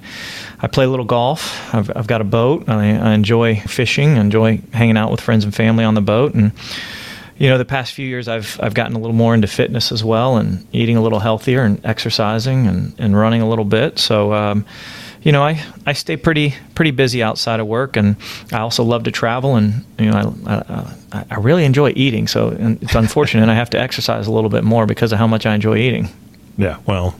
I 0.60 0.66
play 0.66 0.86
a 0.86 0.88
little 0.88 1.04
golf. 1.04 1.72
I've, 1.74 1.94
I've 1.94 2.06
got 2.06 2.20
a 2.20 2.24
boat. 2.24 2.68
I, 2.68 2.96
I 2.96 3.12
enjoy 3.12 3.60
fishing. 3.60 4.18
I 4.18 4.20
enjoy 4.20 4.60
hanging 4.72 4.96
out 4.96 5.10
with 5.10 5.20
friends 5.20 5.44
and 5.44 5.54
family 5.54 5.84
on 5.84 5.94
the 5.94 6.00
boat 6.00 6.34
and 6.34 6.52
you 7.38 7.48
know, 7.48 7.56
the 7.56 7.64
past 7.64 7.92
few 7.92 8.06
years, 8.06 8.26
I've 8.26 8.58
I've 8.60 8.74
gotten 8.74 8.96
a 8.96 8.98
little 8.98 9.14
more 9.14 9.32
into 9.32 9.46
fitness 9.46 9.92
as 9.92 10.02
well, 10.02 10.36
and 10.36 10.66
eating 10.72 10.96
a 10.96 11.02
little 11.02 11.20
healthier, 11.20 11.62
and 11.62 11.84
exercising, 11.86 12.66
and, 12.66 12.94
and 12.98 13.16
running 13.16 13.42
a 13.42 13.48
little 13.48 13.64
bit. 13.64 13.98
So, 14.00 14.32
um, 14.32 14.66
you 15.28 15.32
know, 15.32 15.42
I, 15.42 15.62
I 15.84 15.92
stay 15.92 16.16
pretty 16.16 16.54
pretty 16.74 16.90
busy 16.90 17.22
outside 17.22 17.60
of 17.60 17.66
work, 17.66 17.98
and 17.98 18.16
I 18.50 18.60
also 18.60 18.82
love 18.82 19.02
to 19.02 19.10
travel, 19.10 19.56
and 19.56 19.84
you 19.98 20.10
know, 20.10 20.34
I 20.46 20.94
I, 21.12 21.24
I 21.30 21.34
really 21.34 21.66
enjoy 21.66 21.92
eating. 21.94 22.26
So, 22.26 22.56
it's 22.80 22.94
unfortunate 22.94 23.42
and 23.42 23.50
I 23.50 23.54
have 23.54 23.68
to 23.70 23.78
exercise 23.78 24.26
a 24.26 24.32
little 24.32 24.48
bit 24.48 24.64
more 24.64 24.86
because 24.86 25.12
of 25.12 25.18
how 25.18 25.26
much 25.26 25.44
I 25.44 25.54
enjoy 25.54 25.76
eating. 25.76 26.08
Yeah, 26.56 26.78
well, 26.86 27.14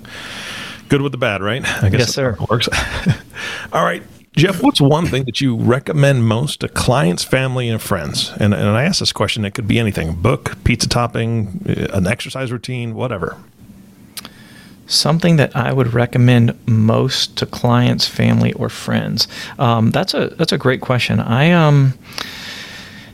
good 0.88 1.03
with 1.03 1.12
the 1.12 1.18
bad, 1.18 1.42
right? 1.42 1.62
I 1.83 1.90
guess 1.90 2.01
yes, 2.01 2.14
sir. 2.14 2.38
Works. 2.49 2.71
All 3.75 3.85
right. 3.85 4.03
Jeff, 4.33 4.62
what's 4.62 4.81
one 4.81 5.05
thing 5.05 5.25
that 5.25 5.42
you 5.42 5.55
recommend 5.55 6.27
most 6.27 6.61
to 6.61 6.68
clients, 6.68 7.25
family, 7.25 7.68
and 7.68 7.83
friends? 7.83 8.33
And, 8.40 8.55
and 8.55 8.68
I 8.68 8.85
ask 8.85 9.01
this 9.01 9.12
question, 9.12 9.44
it 9.44 9.53
could 9.53 9.68
be 9.68 9.79
anything 9.79 10.14
book, 10.14 10.57
pizza 10.64 10.88
topping, 10.88 11.61
eh, 11.68 11.88
an 11.92 12.07
exercise 12.07 12.51
routine, 12.51 12.94
whatever. 12.94 13.37
Something 14.88 15.37
that 15.37 15.55
I 15.55 15.72
would 15.72 15.94
recommend 15.94 16.59
most 16.66 17.37
to 17.37 17.46
clients, 17.46 18.09
family, 18.09 18.53
or 18.55 18.68
friends. 18.68 19.29
Um, 19.59 19.90
that's 19.90 20.14
a 20.14 20.29
that's 20.29 20.53
a 20.53 20.59
great 20.59 20.81
question. 20.81 21.20
I 21.20 21.53
um, 21.53 21.94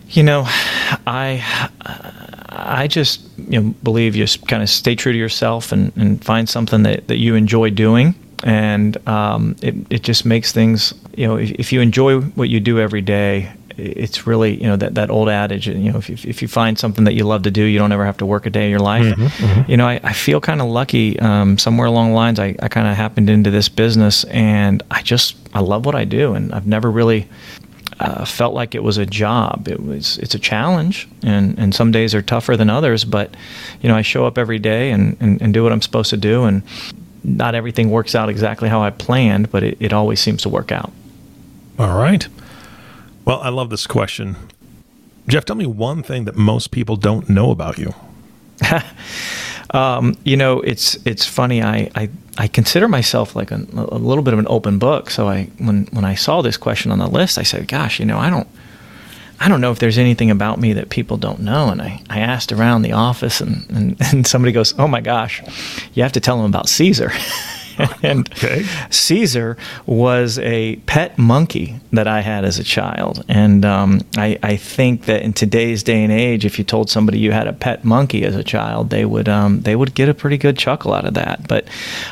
you 0.08 0.22
know, 0.22 0.44
I 1.06 1.42
I 2.48 2.86
just 2.86 3.22
you 3.36 3.60
know 3.60 3.74
believe 3.82 4.14
you 4.16 4.26
kind 4.46 4.62
of 4.62 4.70
stay 4.70 4.94
true 4.94 5.12
to 5.12 5.18
yourself 5.18 5.72
and, 5.72 5.92
and 5.96 6.24
find 6.24 6.48
something 6.48 6.84
that, 6.84 7.08
that 7.08 7.18
you 7.18 7.34
enjoy 7.34 7.70
doing 7.70 8.14
and 8.44 8.96
um, 9.08 9.56
it, 9.62 9.74
it 9.90 10.02
just 10.02 10.24
makes 10.24 10.52
things 10.52 10.94
you 11.16 11.26
know 11.26 11.36
if, 11.36 11.50
if, 11.52 11.72
you 11.72 11.80
enjoy 11.80 12.20
what 12.20 12.48
you 12.48 12.60
do 12.60 12.78
every 12.78 13.00
day 13.00 13.52
it's 13.76 14.26
really 14.26 14.60
you 14.60 14.66
know 14.66 14.76
that, 14.76 14.94
that 14.94 15.10
old 15.10 15.28
adage 15.28 15.66
you 15.66 15.92
know 15.92 15.98
if 15.98 16.08
you, 16.08 16.16
if 16.28 16.42
you 16.42 16.48
find 16.48 16.78
something 16.78 17.04
that 17.04 17.14
you 17.14 17.24
love 17.24 17.42
to 17.42 17.50
do 17.50 17.62
you 17.62 17.78
don't 17.78 17.92
ever 17.92 18.04
have 18.04 18.16
to 18.16 18.26
work 18.26 18.46
a 18.46 18.50
day 18.50 18.64
in 18.64 18.70
your 18.70 18.80
life 18.80 19.04
mm-hmm, 19.04 19.24
mm-hmm. 19.24 19.70
you 19.70 19.76
know 19.76 19.86
I, 19.86 20.00
I 20.02 20.12
feel 20.12 20.40
kind 20.40 20.60
of 20.60 20.68
lucky 20.68 21.18
um, 21.20 21.58
somewhere 21.58 21.86
along 21.86 22.10
the 22.10 22.16
lines 22.16 22.38
I, 22.38 22.54
I 22.60 22.68
kind 22.68 22.88
of 22.88 22.96
happened 22.96 23.30
into 23.30 23.50
this 23.50 23.68
business 23.68 24.24
and 24.24 24.82
I 24.90 25.02
just 25.02 25.36
I 25.54 25.60
love 25.60 25.86
what 25.86 25.94
I 25.94 26.04
do 26.04 26.34
and 26.34 26.52
I've 26.52 26.66
never 26.66 26.90
really 26.90 27.28
uh, 28.00 28.24
felt 28.24 28.54
like 28.54 28.74
it 28.74 28.82
was 28.82 28.98
a 28.98 29.06
job. 29.06 29.68
It 29.68 29.80
was 29.80 30.18
it's 30.18 30.34
a 30.34 30.38
challenge, 30.38 31.08
and, 31.22 31.56
and 31.58 31.74
some 31.74 31.92
days 31.92 32.14
are 32.14 32.22
tougher 32.22 32.56
than 32.56 32.68
others. 32.68 33.04
But 33.04 33.36
you 33.80 33.88
know, 33.88 33.94
I 33.94 34.02
show 34.02 34.26
up 34.26 34.36
every 34.36 34.58
day 34.58 34.90
and, 34.90 35.16
and, 35.20 35.40
and 35.40 35.54
do 35.54 35.62
what 35.62 35.72
I'm 35.72 35.80
supposed 35.80 36.10
to 36.10 36.16
do, 36.16 36.44
and 36.44 36.62
not 37.22 37.54
everything 37.54 37.90
works 37.90 38.14
out 38.14 38.28
exactly 38.28 38.68
how 38.68 38.82
I 38.82 38.90
planned, 38.90 39.50
but 39.50 39.62
it, 39.62 39.76
it 39.80 39.92
always 39.92 40.20
seems 40.20 40.42
to 40.42 40.48
work 40.48 40.72
out. 40.72 40.92
All 41.78 41.96
right. 41.98 42.26
Well, 43.24 43.40
I 43.40 43.48
love 43.48 43.70
this 43.70 43.86
question. 43.86 44.36
Jeff, 45.28 45.44
tell 45.44 45.56
me 45.56 45.66
one 45.66 46.02
thing 46.02 46.24
that 46.24 46.36
most 46.36 46.70
people 46.70 46.96
don't 46.96 47.28
know 47.28 47.50
about 47.50 47.78
you. 47.78 47.94
um, 49.70 50.16
you 50.24 50.36
know, 50.36 50.60
it's 50.60 50.94
it's 51.06 51.26
funny. 51.26 51.62
I, 51.62 51.90
I, 51.94 52.10
I 52.36 52.48
consider 52.48 52.88
myself 52.88 53.34
like 53.34 53.50
a, 53.50 53.56
a 53.74 53.98
little 53.98 54.22
bit 54.22 54.34
of 54.34 54.38
an 54.38 54.46
open 54.48 54.78
book. 54.78 55.10
So 55.10 55.28
I 55.28 55.44
when 55.58 55.86
when 55.86 56.04
I 56.04 56.14
saw 56.14 56.42
this 56.42 56.56
question 56.56 56.92
on 56.92 56.98
the 56.98 57.08
list, 57.08 57.38
I 57.38 57.42
said, 57.42 57.66
"Gosh, 57.66 57.98
you 57.98 58.04
know, 58.04 58.18
I 58.18 58.28
don't 58.28 58.48
I 59.40 59.48
don't 59.48 59.60
know 59.60 59.72
if 59.72 59.78
there's 59.78 59.98
anything 59.98 60.30
about 60.30 60.60
me 60.60 60.72
that 60.74 60.90
people 60.90 61.16
don't 61.16 61.40
know. 61.40 61.68
And 61.68 61.82
I, 61.82 62.00
I 62.08 62.20
asked 62.20 62.52
around 62.52 62.82
the 62.82 62.92
office, 62.92 63.40
and, 63.40 63.68
and, 63.70 63.96
and 64.12 64.26
somebody 64.26 64.52
goes, 64.52 64.74
Oh 64.78 64.88
my 64.88 65.00
gosh, 65.00 65.42
you 65.94 66.02
have 66.02 66.12
to 66.12 66.20
tell 66.20 66.36
them 66.36 66.46
about 66.46 66.68
Caesar. 66.68 67.12
and 68.02 68.30
okay. 68.32 68.64
Caesar 68.90 69.56
was 69.86 70.38
a 70.38 70.76
pet 70.86 71.18
monkey 71.18 71.80
that 71.92 72.06
I 72.06 72.20
had 72.20 72.44
as 72.44 72.58
a 72.58 72.64
child. 72.64 73.24
And 73.28 73.64
um, 73.64 74.00
I, 74.16 74.38
I, 74.42 74.56
think 74.56 75.06
that 75.06 75.22
in 75.22 75.32
today's 75.32 75.82
day 75.82 76.02
and 76.02 76.12
age, 76.12 76.44
if 76.44 76.58
you 76.58 76.64
told 76.64 76.90
somebody 76.90 77.18
you 77.18 77.32
had 77.32 77.46
a 77.46 77.52
pet 77.52 77.84
monkey 77.84 78.24
as 78.24 78.36
a 78.36 78.44
child, 78.44 78.90
they 78.90 79.04
would 79.04 79.28
um, 79.28 79.62
they 79.62 79.76
would 79.76 79.94
get 79.94 80.08
a 80.08 80.14
pretty 80.14 80.38
good 80.38 80.58
chuckle 80.58 80.92
out 80.92 81.04
of 81.04 81.14
that. 81.14 81.48
But 81.48 81.66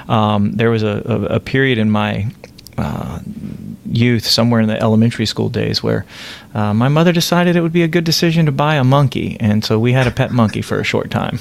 um, 0.09 0.53
there 0.53 0.71
was 0.71 0.83
a, 0.83 1.03
a, 1.05 1.37
a, 1.37 1.41
period 1.41 1.79
in 1.79 1.91
my 1.91 2.27
uh, 2.79 3.21
youth, 3.87 4.25
somewhere 4.25 4.61
in 4.61 4.69
the 4.69 4.81
elementary 4.81 5.27
school 5.27 5.49
days, 5.49 5.83
where 5.83 6.05
uh, 6.55 6.75
my 6.75 6.89
mother 6.89 7.13
decided 7.13 7.57
it 7.57 7.61
would 7.61 7.73
be 7.73 7.83
a 7.83 7.89
good 7.89 8.05
decision 8.05 8.47
to 8.47 8.53
buy 8.53 8.77
a 8.77 8.85
monkey, 8.85 9.37
and 9.41 9.65
so 9.65 9.79
we 9.79 9.93
had 9.93 10.07
a 10.07 10.11
pet 10.11 10.31
monkey 10.31 10.63
for 10.63 10.81
a 10.81 10.85
short 10.85 11.11
time. 11.11 11.39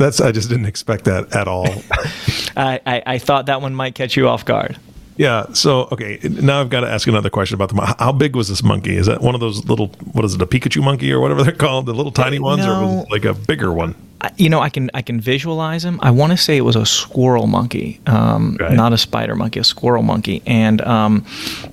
That's 0.00 0.18
I 0.18 0.32
just 0.32 0.48
didn't 0.48 0.64
expect 0.64 1.04
that 1.04 1.36
at 1.36 1.46
all. 1.46 1.66
I, 2.56 2.80
I, 2.86 3.02
I 3.06 3.18
thought 3.18 3.46
that 3.46 3.60
one 3.60 3.74
might 3.74 3.94
catch 3.94 4.16
you 4.16 4.28
off 4.28 4.46
guard. 4.46 4.78
Yeah. 5.18 5.52
So 5.52 5.88
okay, 5.92 6.18
now 6.22 6.62
I've 6.62 6.70
got 6.70 6.80
to 6.80 6.88
ask 6.88 7.06
another 7.06 7.28
question 7.28 7.54
about 7.54 7.68
the. 7.68 7.96
How 7.98 8.10
big 8.10 8.34
was 8.34 8.48
this 8.48 8.62
monkey? 8.62 8.96
Is 8.96 9.04
that 9.06 9.20
one 9.20 9.34
of 9.34 9.42
those 9.42 9.66
little? 9.66 9.88
What 10.12 10.24
is 10.24 10.34
it? 10.34 10.40
A 10.40 10.46
Pikachu 10.46 10.82
monkey 10.82 11.12
or 11.12 11.20
whatever 11.20 11.42
they're 11.42 11.52
called? 11.52 11.84
The 11.84 11.92
little 11.92 12.12
tiny 12.12 12.38
ones, 12.38 12.64
no, 12.64 13.00
or 13.00 13.06
like 13.10 13.26
a 13.26 13.34
bigger 13.34 13.70
one? 13.70 13.94
You 14.38 14.48
know, 14.48 14.60
I 14.60 14.70
can 14.70 14.90
I 14.94 15.02
can 15.02 15.20
visualize 15.20 15.84
him. 15.84 15.98
I 16.02 16.12
want 16.12 16.32
to 16.32 16.38
say 16.38 16.56
it 16.56 16.62
was 16.62 16.76
a 16.76 16.86
squirrel 16.86 17.46
monkey, 17.46 18.00
um, 18.06 18.56
right. 18.58 18.72
not 18.72 18.94
a 18.94 18.98
spider 18.98 19.34
monkey, 19.34 19.60
a 19.60 19.64
squirrel 19.64 20.02
monkey, 20.02 20.42
and 20.46 20.80
um, 20.80 21.26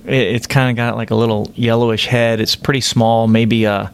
it, 0.04 0.34
it's 0.34 0.46
kind 0.46 0.68
of 0.68 0.76
got 0.76 0.96
like 0.96 1.10
a 1.10 1.14
little 1.14 1.50
yellowish 1.54 2.04
head. 2.04 2.40
It's 2.40 2.56
pretty 2.56 2.82
small, 2.82 3.26
maybe 3.26 3.64
a, 3.64 3.90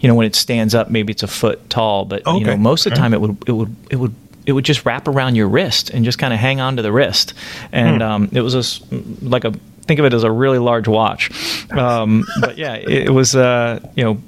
you 0.00 0.08
know, 0.08 0.14
when 0.14 0.26
it 0.26 0.34
stands 0.34 0.74
up, 0.74 0.90
maybe 0.90 1.12
it's 1.12 1.22
a 1.22 1.28
foot 1.28 1.68
tall, 1.70 2.04
but 2.04 2.26
okay. 2.26 2.38
you 2.38 2.44
know, 2.44 2.56
most 2.56 2.86
of 2.86 2.92
the 2.92 2.96
time 2.96 3.14
it 3.14 3.20
would 3.20 3.48
it 3.48 3.52
would 3.52 3.74
it 3.90 3.96
would 3.96 4.14
it 4.46 4.52
would 4.52 4.64
just 4.64 4.86
wrap 4.86 5.08
around 5.08 5.34
your 5.34 5.48
wrist 5.48 5.90
and 5.90 6.04
just 6.04 6.18
kind 6.18 6.32
of 6.32 6.38
hang 6.38 6.60
on 6.60 6.76
to 6.76 6.82
the 6.82 6.92
wrist. 6.92 7.34
And 7.72 7.96
hmm. 7.96 8.02
um, 8.02 8.28
it 8.32 8.40
was 8.40 8.54
a, 8.54 8.94
like 9.20 9.44
a, 9.44 9.50
think 9.82 9.98
of 9.98 10.06
it 10.06 10.14
as 10.14 10.22
a 10.22 10.30
really 10.30 10.58
large 10.58 10.88
watch. 10.88 11.30
Um, 11.72 12.24
but 12.40 12.56
yeah, 12.56 12.74
it, 12.74 13.08
it 13.08 13.10
was, 13.10 13.34
uh, 13.34 13.80
you 13.96 14.04
know, 14.04 14.22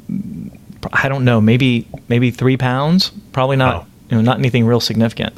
I 0.93 1.09
don't 1.09 1.25
know, 1.25 1.41
maybe, 1.41 1.87
maybe 2.09 2.33
three 2.33 2.57
pounds, 2.57 3.11
probably 3.33 3.57
not, 3.57 3.83
wow. 3.83 3.87
you 4.11 4.17
know, 4.17 4.23
not 4.23 4.39
anything 4.39 4.67
real 4.67 4.81
significant. 4.81 5.35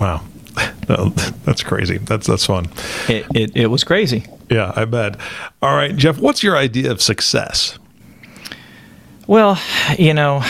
Wow. 0.00 0.22
that's 1.44 1.62
crazy. 1.62 1.98
That's, 1.98 2.26
that's 2.26 2.46
fun. 2.46 2.66
It, 3.08 3.26
it, 3.34 3.56
it 3.56 3.66
was 3.66 3.84
crazy. 3.84 4.24
Yeah, 4.50 4.72
I 4.74 4.86
bet. 4.86 5.18
All 5.60 5.74
right, 5.74 5.94
Jeff, 5.94 6.18
what's 6.18 6.42
your 6.42 6.56
idea 6.56 6.90
of 6.90 7.02
success? 7.02 7.78
Well, 9.26 9.60
you 9.98 10.14
know, 10.14 10.42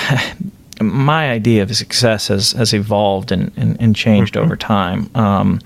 my 0.80 1.30
idea 1.30 1.62
of 1.62 1.74
success 1.76 2.28
has, 2.28 2.52
has 2.52 2.72
evolved 2.72 3.32
and, 3.32 3.52
and, 3.56 3.80
and 3.80 3.96
changed 3.96 4.34
mm-hmm. 4.34 4.44
over 4.44 4.56
time. 4.56 5.10
Um, 5.14 5.60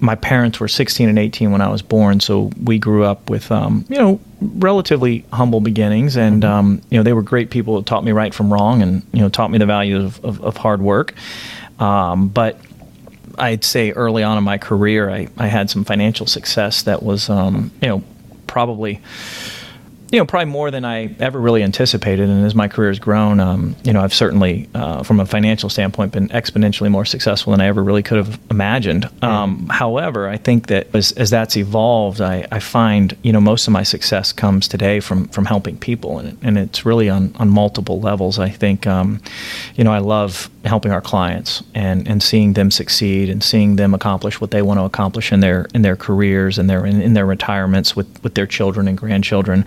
my 0.00 0.14
parents 0.16 0.58
were 0.58 0.68
16 0.68 1.08
and 1.08 1.18
18 1.18 1.52
when 1.52 1.60
I 1.60 1.68
was 1.68 1.80
born, 1.80 2.18
so 2.18 2.50
we 2.62 2.78
grew 2.78 3.04
up 3.04 3.30
with, 3.30 3.52
um, 3.52 3.84
you 3.88 3.96
know, 3.96 4.20
relatively 4.40 5.24
humble 5.32 5.60
beginnings, 5.60 6.16
and 6.16 6.42
mm-hmm. 6.42 6.52
um, 6.52 6.82
you 6.90 6.98
know, 6.98 7.04
they 7.04 7.12
were 7.12 7.22
great 7.22 7.50
people 7.50 7.76
that 7.76 7.86
taught 7.86 8.04
me 8.04 8.10
right 8.10 8.34
from 8.34 8.52
wrong, 8.52 8.82
and 8.82 9.02
you 9.12 9.20
know, 9.20 9.28
taught 9.28 9.50
me 9.52 9.58
the 9.58 9.66
value 9.66 10.04
of, 10.04 10.24
of, 10.24 10.42
of 10.42 10.56
hard 10.56 10.82
work. 10.82 11.14
Um, 11.78 12.28
but 12.28 12.58
I'd 13.38 13.64
say 13.64 13.92
early 13.92 14.24
on 14.24 14.38
in 14.38 14.44
my 14.44 14.58
career, 14.58 15.08
I, 15.08 15.28
I 15.38 15.46
had 15.46 15.70
some 15.70 15.84
financial 15.84 16.26
success 16.26 16.82
that 16.82 17.02
was, 17.02 17.30
um, 17.30 17.70
you 17.80 17.88
know, 17.88 18.02
probably 18.46 19.00
you 20.12 20.18
know, 20.18 20.26
probably 20.26 20.52
more 20.52 20.70
than 20.70 20.84
I 20.84 21.14
ever 21.20 21.40
really 21.40 21.62
anticipated. 21.62 22.28
And 22.28 22.44
as 22.44 22.54
my 22.54 22.68
career 22.68 22.90
has 22.90 22.98
grown, 22.98 23.40
um, 23.40 23.74
you 23.82 23.94
know, 23.94 24.02
I've 24.02 24.12
certainly, 24.12 24.68
uh, 24.74 25.02
from 25.02 25.20
a 25.20 25.24
financial 25.24 25.70
standpoint, 25.70 26.12
been 26.12 26.28
exponentially 26.28 26.90
more 26.90 27.06
successful 27.06 27.52
than 27.52 27.62
I 27.62 27.66
ever 27.66 27.82
really 27.82 28.02
could 28.02 28.18
have 28.18 28.38
imagined. 28.50 29.08
Um, 29.22 29.68
however, 29.70 30.28
I 30.28 30.36
think 30.36 30.66
that 30.66 30.94
as, 30.94 31.12
as 31.12 31.30
that's 31.30 31.56
evolved, 31.56 32.20
I, 32.20 32.46
I, 32.52 32.58
find, 32.58 33.16
you 33.22 33.32
know, 33.32 33.40
most 33.40 33.66
of 33.66 33.72
my 33.72 33.82
success 33.84 34.34
comes 34.34 34.68
today 34.68 35.00
from 35.00 35.28
from 35.28 35.46
helping 35.46 35.78
people, 35.78 36.18
and, 36.18 36.36
and 36.42 36.58
it's 36.58 36.84
really 36.84 37.08
on, 37.08 37.34
on 37.38 37.48
multiple 37.48 37.98
levels. 37.98 38.38
I 38.38 38.50
think, 38.50 38.86
um, 38.86 39.18
you 39.76 39.84
know, 39.84 39.92
I 39.92 39.98
love 39.98 40.50
helping 40.64 40.92
our 40.92 41.00
clients 41.00 41.62
and, 41.74 42.06
and 42.06 42.22
seeing 42.22 42.52
them 42.52 42.70
succeed 42.70 43.28
and 43.28 43.42
seeing 43.42 43.76
them 43.76 43.94
accomplish 43.94 44.40
what 44.40 44.50
they 44.50 44.62
want 44.62 44.78
to 44.78 44.84
accomplish 44.84 45.32
in 45.32 45.40
their 45.40 45.66
in 45.74 45.82
their 45.82 45.96
careers 45.96 46.58
and 46.58 46.70
their 46.70 46.86
in, 46.86 47.00
in 47.00 47.14
their 47.14 47.26
retirements 47.26 47.96
with, 47.96 48.22
with 48.22 48.34
their 48.34 48.46
children 48.46 48.86
and 48.86 48.98
grandchildren. 48.98 49.64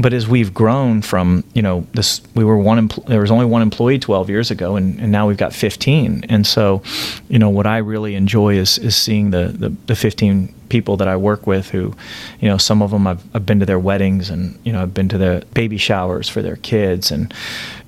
But 0.00 0.12
as 0.12 0.28
we've 0.28 0.52
grown 0.52 1.02
from, 1.02 1.44
you 1.54 1.62
know, 1.62 1.86
this, 1.92 2.20
we 2.34 2.44
were 2.44 2.56
one, 2.56 2.88
empl- 2.88 3.06
there 3.06 3.20
was 3.20 3.30
only 3.30 3.46
one 3.46 3.62
employee 3.62 3.98
12 3.98 4.28
years 4.30 4.50
ago, 4.50 4.76
and, 4.76 4.98
and 5.00 5.10
now 5.12 5.28
we've 5.28 5.36
got 5.36 5.52
15. 5.52 6.24
And 6.28 6.46
so, 6.46 6.82
you 7.28 7.38
know, 7.38 7.50
what 7.50 7.66
I 7.66 7.78
really 7.78 8.14
enjoy 8.14 8.56
is, 8.56 8.78
is 8.78 8.96
seeing 8.96 9.30
the, 9.30 9.48
the, 9.48 9.68
the 9.86 9.96
15 9.96 10.54
people 10.70 10.96
that 10.96 11.08
I 11.08 11.16
work 11.16 11.46
with 11.46 11.68
who, 11.68 11.94
you 12.40 12.48
know, 12.48 12.56
some 12.56 12.80
of 12.80 12.90
them 12.90 13.06
I've, 13.06 13.22
I've 13.34 13.44
been 13.44 13.60
to 13.60 13.66
their 13.66 13.78
weddings 13.78 14.30
and, 14.30 14.58
you 14.64 14.72
know, 14.72 14.80
I've 14.80 14.94
been 14.94 15.10
to 15.10 15.18
their 15.18 15.42
baby 15.52 15.76
showers 15.76 16.28
for 16.28 16.40
their 16.40 16.56
kids 16.56 17.10
and 17.10 17.34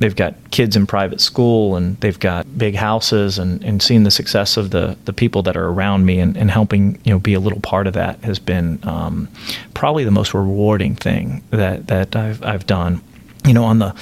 they've 0.00 0.14
got 0.14 0.34
kids 0.50 0.76
in 0.76 0.86
private 0.86 1.20
school 1.20 1.76
and 1.76 1.96
they've 2.00 2.18
got 2.18 2.58
big 2.58 2.74
houses 2.74 3.38
and, 3.38 3.64
and 3.64 3.80
seeing 3.80 4.02
the 4.02 4.10
success 4.10 4.58
of 4.58 4.70
the, 4.70 4.98
the 5.06 5.12
people 5.14 5.42
that 5.42 5.56
are 5.56 5.68
around 5.68 6.04
me 6.04 6.20
and, 6.20 6.36
and 6.36 6.50
helping, 6.50 7.00
you 7.04 7.12
know, 7.12 7.18
be 7.18 7.32
a 7.32 7.40
little 7.40 7.60
part 7.60 7.86
of 7.86 7.94
that 7.94 8.18
has 8.24 8.38
been 8.38 8.78
um, 8.82 9.28
probably 9.72 10.04
the 10.04 10.10
most 10.10 10.34
rewarding 10.34 10.94
thing 10.94 11.42
that, 11.50 11.86
that 11.86 12.14
I've, 12.14 12.44
I've 12.44 12.66
done. 12.66 13.00
You 13.44 13.52
know, 13.52 13.64
on 13.64 13.78
the 13.78 13.94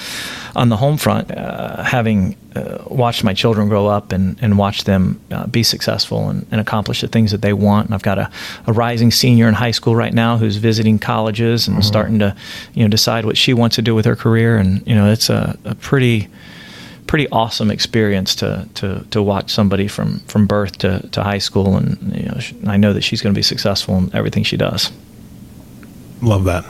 on 0.55 0.69
the 0.69 0.77
home 0.77 0.97
front, 0.97 1.31
uh, 1.31 1.83
having 1.83 2.35
uh, 2.55 2.83
watched 2.87 3.23
my 3.23 3.33
children 3.33 3.69
grow 3.69 3.87
up 3.87 4.11
and, 4.11 4.37
and 4.41 4.57
watch 4.57 4.83
them 4.83 5.19
uh, 5.31 5.47
be 5.47 5.63
successful 5.63 6.29
and, 6.29 6.45
and, 6.51 6.59
accomplish 6.59 6.99
the 6.99 7.07
things 7.07 7.31
that 7.31 7.41
they 7.41 7.53
want. 7.53 7.85
And 7.85 7.95
I've 7.95 8.03
got 8.03 8.19
a, 8.19 8.29
a 8.67 8.73
rising 8.73 9.09
senior 9.09 9.47
in 9.47 9.53
high 9.53 9.71
school 9.71 9.95
right 9.95 10.13
now 10.13 10.37
who's 10.37 10.57
visiting 10.57 10.99
colleges 10.99 11.67
and 11.67 11.77
mm-hmm. 11.77 11.83
starting 11.83 12.19
to, 12.19 12.35
you 12.73 12.83
know, 12.83 12.89
decide 12.89 13.23
what 13.23 13.37
she 13.37 13.53
wants 13.53 13.77
to 13.77 13.81
do 13.81 13.95
with 13.95 14.05
her 14.05 14.15
career. 14.15 14.57
And 14.57 14.85
you 14.85 14.93
know, 14.93 15.09
it's 15.09 15.29
a, 15.29 15.57
a 15.63 15.75
pretty 15.75 16.27
pretty 17.07 17.27
awesome 17.29 17.71
experience 17.71 18.35
to 18.35 18.67
to 18.75 19.05
to 19.11 19.21
watch 19.21 19.51
somebody 19.51 19.87
from 19.87 20.19
from 20.27 20.45
birth 20.45 20.77
to, 20.77 21.05
to 21.09 21.23
high 21.23 21.39
school, 21.39 21.75
and 21.75 22.15
you 22.15 22.25
know, 22.25 22.71
I 22.71 22.77
know 22.77 22.93
that 22.93 23.01
she's 23.01 23.21
going 23.21 23.33
to 23.33 23.37
be 23.37 23.43
successful 23.43 23.97
in 23.97 24.15
everything 24.15 24.43
she 24.43 24.57
does. 24.57 24.91
Love 26.21 26.43
that. 26.45 26.63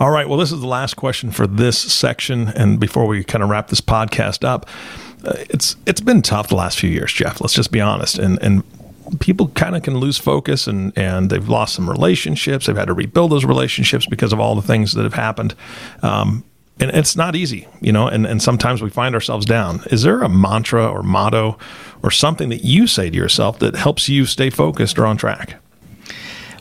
All 0.00 0.10
right. 0.10 0.26
Well, 0.26 0.38
this 0.38 0.50
is 0.50 0.62
the 0.62 0.66
last 0.66 0.94
question 0.96 1.30
for 1.30 1.46
this 1.46 1.78
section, 1.78 2.48
and 2.48 2.80
before 2.80 3.06
we 3.06 3.22
kind 3.22 3.44
of 3.44 3.50
wrap 3.50 3.68
this 3.68 3.82
podcast 3.82 4.48
up, 4.48 4.66
uh, 5.26 5.34
it's 5.50 5.76
it's 5.84 6.00
been 6.00 6.22
tough 6.22 6.48
the 6.48 6.56
last 6.56 6.78
few 6.78 6.88
years, 6.88 7.12
Jeff. 7.12 7.38
Let's 7.42 7.52
just 7.52 7.70
be 7.70 7.82
honest, 7.82 8.18
and 8.18 8.42
and 8.42 8.64
people 9.20 9.48
kind 9.48 9.76
of 9.76 9.82
can 9.82 9.98
lose 9.98 10.16
focus 10.16 10.66
and 10.66 10.96
and 10.96 11.28
they've 11.28 11.46
lost 11.46 11.74
some 11.74 11.88
relationships. 11.88 12.64
They've 12.64 12.76
had 12.76 12.86
to 12.86 12.94
rebuild 12.94 13.30
those 13.30 13.44
relationships 13.44 14.06
because 14.06 14.32
of 14.32 14.40
all 14.40 14.54
the 14.54 14.62
things 14.62 14.94
that 14.94 15.02
have 15.02 15.12
happened. 15.12 15.54
Um, 16.02 16.44
and 16.78 16.90
it's 16.92 17.14
not 17.14 17.36
easy, 17.36 17.68
you 17.82 17.92
know, 17.92 18.06
and, 18.06 18.24
and 18.24 18.42
sometimes 18.42 18.80
we 18.80 18.88
find 18.88 19.14
ourselves 19.14 19.44
down. 19.44 19.82
Is 19.90 20.02
there 20.02 20.22
a 20.22 20.30
mantra 20.30 20.88
or 20.90 21.02
motto 21.02 21.58
or 22.02 22.10
something 22.10 22.48
that 22.48 22.64
you 22.64 22.86
say 22.86 23.10
to 23.10 23.16
yourself 23.16 23.58
that 23.58 23.76
helps 23.76 24.08
you 24.08 24.24
stay 24.24 24.48
focused 24.48 24.98
or 24.98 25.04
on 25.04 25.18
track? 25.18 25.56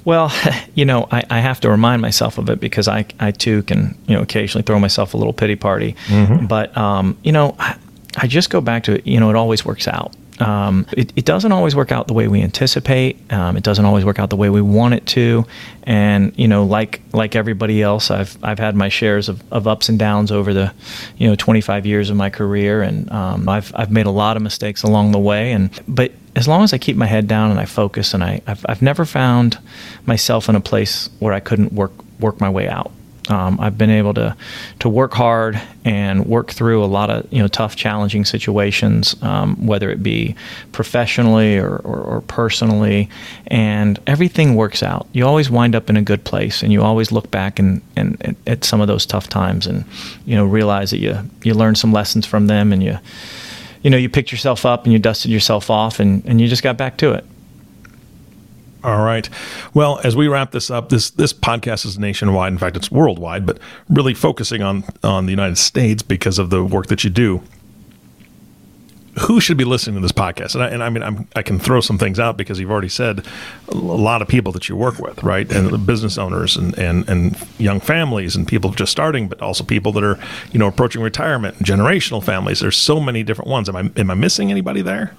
Well, 0.05 0.31
you 0.75 0.85
know, 0.85 1.07
I, 1.11 1.23
I, 1.29 1.39
have 1.39 1.59
to 1.61 1.69
remind 1.69 2.01
myself 2.01 2.37
of 2.37 2.49
it 2.49 2.59
because 2.59 2.87
I, 2.87 3.05
I 3.19 3.31
too 3.31 3.63
can, 3.63 3.97
you 4.07 4.15
know, 4.15 4.21
occasionally 4.21 4.63
throw 4.63 4.79
myself 4.79 5.13
a 5.13 5.17
little 5.17 5.33
pity 5.33 5.55
party. 5.55 5.95
Mm-hmm. 6.07 6.47
But, 6.47 6.75
um, 6.77 7.17
you 7.23 7.31
know, 7.31 7.55
I, 7.59 7.77
I 8.17 8.27
just 8.27 8.49
go 8.49 8.61
back 8.61 8.83
to 8.85 8.95
it, 8.95 9.07
you 9.07 9.19
know, 9.19 9.29
it 9.29 9.35
always 9.35 9.65
works 9.65 9.87
out. 9.87 10.15
Um, 10.39 10.85
it, 10.93 11.11
it, 11.17 11.25
doesn't 11.25 11.51
always 11.51 11.75
work 11.75 11.91
out 11.91 12.07
the 12.07 12.13
way 12.13 12.27
we 12.27 12.41
anticipate. 12.41 13.31
Um, 13.31 13.57
it 13.57 13.63
doesn't 13.63 13.83
always 13.83 14.05
work 14.05 14.19
out 14.19 14.29
the 14.29 14.37
way 14.37 14.49
we 14.49 14.61
want 14.61 14.93
it 14.93 15.05
to. 15.07 15.45
And 15.83 16.37
you 16.37 16.47
know, 16.47 16.63
like 16.63 17.01
like 17.11 17.35
everybody 17.35 17.81
else, 17.81 18.09
I've 18.09 18.37
I've 18.41 18.59
had 18.59 18.75
my 18.75 18.89
shares 18.89 19.27
of, 19.27 19.43
of 19.51 19.67
ups 19.67 19.89
and 19.89 19.99
downs 19.99 20.31
over 20.31 20.53
the 20.53 20.73
you 21.17 21.27
know 21.27 21.35
25 21.35 21.85
years 21.85 22.09
of 22.09 22.15
my 22.15 22.29
career, 22.29 22.81
and 22.81 23.11
um, 23.11 23.49
I've 23.49 23.73
I've 23.75 23.91
made 23.91 24.05
a 24.05 24.11
lot 24.11 24.37
of 24.37 24.43
mistakes 24.43 24.83
along 24.83 25.11
the 25.11 25.19
way. 25.19 25.51
And 25.51 25.71
but 25.87 26.13
as 26.35 26.47
long 26.47 26.63
as 26.63 26.73
I 26.73 26.77
keep 26.77 26.95
my 26.95 27.05
head 27.05 27.27
down 27.27 27.51
and 27.51 27.59
I 27.59 27.65
focus, 27.65 28.13
and 28.13 28.23
I 28.23 28.41
I've, 28.47 28.65
I've 28.67 28.81
never 28.81 29.05
found 29.05 29.57
myself 30.05 30.49
in 30.49 30.55
a 30.55 30.61
place 30.61 31.09
where 31.19 31.33
I 31.33 31.39
couldn't 31.39 31.73
work 31.73 31.91
work 32.19 32.39
my 32.39 32.49
way 32.49 32.67
out. 32.67 32.91
Um, 33.29 33.59
I've 33.59 33.77
been 33.77 33.91
able 33.91 34.13
to 34.15 34.35
to 34.79 34.89
work 34.89 35.13
hard 35.13 35.61
and 35.85 36.25
work 36.25 36.51
through 36.51 36.83
a 36.83 36.87
lot 36.87 37.09
of 37.11 37.31
you 37.31 37.39
know 37.39 37.47
tough, 37.47 37.75
challenging 37.75 38.25
situations, 38.25 39.15
um, 39.21 39.67
whether 39.67 39.91
it 39.91 40.01
be 40.01 40.35
professionally 40.71 41.57
or, 41.57 41.75
or, 41.77 42.01
or, 42.01 42.21
personally, 42.21 43.07
and 43.47 43.99
everything 44.07 44.55
works 44.55 44.81
out. 44.81 45.07
You 45.13 45.27
always 45.27 45.49
wind 45.49 45.75
up 45.75 45.89
in 45.89 45.97
a 45.97 46.01
good 46.01 46.23
place, 46.23 46.63
and 46.63 46.73
you 46.73 46.81
always 46.81 47.11
look 47.11 47.29
back 47.29 47.59
and, 47.59 47.81
and, 47.95 48.17
and 48.21 48.35
at 48.47 48.63
some 48.63 48.81
of 48.81 48.87
those 48.87 49.05
tough 49.05 49.29
times, 49.29 49.67
and 49.67 49.85
you 50.25 50.35
know 50.35 50.45
realize 50.45 50.89
that 50.89 50.99
you 50.99 51.17
you 51.43 51.53
learn 51.53 51.75
some 51.75 51.93
lessons 51.93 52.25
from 52.25 52.47
them, 52.47 52.73
and 52.73 52.81
you 52.81 52.97
you 53.81 53.89
know 53.89 53.97
you 53.97 54.09
picked 54.09 54.31
yourself 54.31 54.65
up 54.65 54.83
and 54.83 54.93
you 54.93 54.99
dusted 54.99 55.31
yourself 55.31 55.69
off, 55.69 55.99
and, 55.99 56.23
and 56.25 56.39
you 56.39 56.47
just 56.47 56.63
got 56.63 56.77
back 56.77 56.97
to 56.97 57.13
it. 57.13 57.25
All 58.83 59.03
right. 59.03 59.29
Well, 59.73 59.99
as 60.05 60.15
we 60.15 60.27
wrap 60.27 60.51
this 60.51 60.71
up, 60.71 60.89
this 60.89 61.09
this 61.11 61.33
podcast 61.33 61.85
is 61.85 61.99
nationwide. 61.99 62.53
In 62.53 62.57
fact, 62.57 62.77
it's 62.77 62.89
worldwide, 62.89 63.45
but 63.45 63.59
really 63.89 64.13
focusing 64.13 64.61
on 64.61 64.85
on 65.03 65.25
the 65.25 65.31
United 65.31 65.57
States 65.57 66.01
because 66.01 66.39
of 66.39 66.49
the 66.49 66.63
work 66.63 66.87
that 66.87 67.03
you 67.03 67.09
do. 67.09 67.43
Who 69.21 69.41
should 69.41 69.57
be 69.57 69.65
listening 69.65 69.95
to 69.95 70.01
this 70.01 70.11
podcast? 70.11 70.55
And 70.55 70.63
I, 70.63 70.67
and 70.69 70.83
I 70.83 70.89
mean, 70.89 71.03
I'm, 71.03 71.27
i 71.35 71.41
can 71.41 71.59
throw 71.59 71.81
some 71.81 71.97
things 71.97 72.19
out 72.19 72.37
because 72.37 72.59
you've 72.59 72.71
already 72.71 72.89
said 72.89 73.25
a 73.67 73.75
lot 73.75 74.21
of 74.21 74.27
people 74.27 74.51
that 74.53 74.69
you 74.69 74.75
work 74.75 74.99
with, 74.99 75.23
right? 75.23 75.49
And 75.51 75.85
business 75.85 76.17
owners 76.17 76.55
and, 76.55 76.77
and, 76.77 77.07
and 77.09 77.47
young 77.57 77.79
families 77.79 78.35
and 78.35 78.47
people 78.47 78.71
just 78.71 78.91
starting, 78.91 79.27
but 79.27 79.41
also 79.41 79.63
people 79.63 79.91
that 79.93 80.03
are, 80.03 80.19
you 80.51 80.59
know, 80.59 80.67
approaching 80.67 81.01
retirement 81.01 81.57
and 81.57 81.65
generational 81.65 82.23
families. 82.23 82.59
There's 82.59 82.77
so 82.77 82.99
many 82.99 83.23
different 83.23 83.49
ones. 83.49 83.67
Am 83.69 83.75
I, 83.75 83.91
am 83.97 84.09
I 84.09 84.13
missing 84.13 84.51
anybody 84.51 84.81
there? 84.81 85.15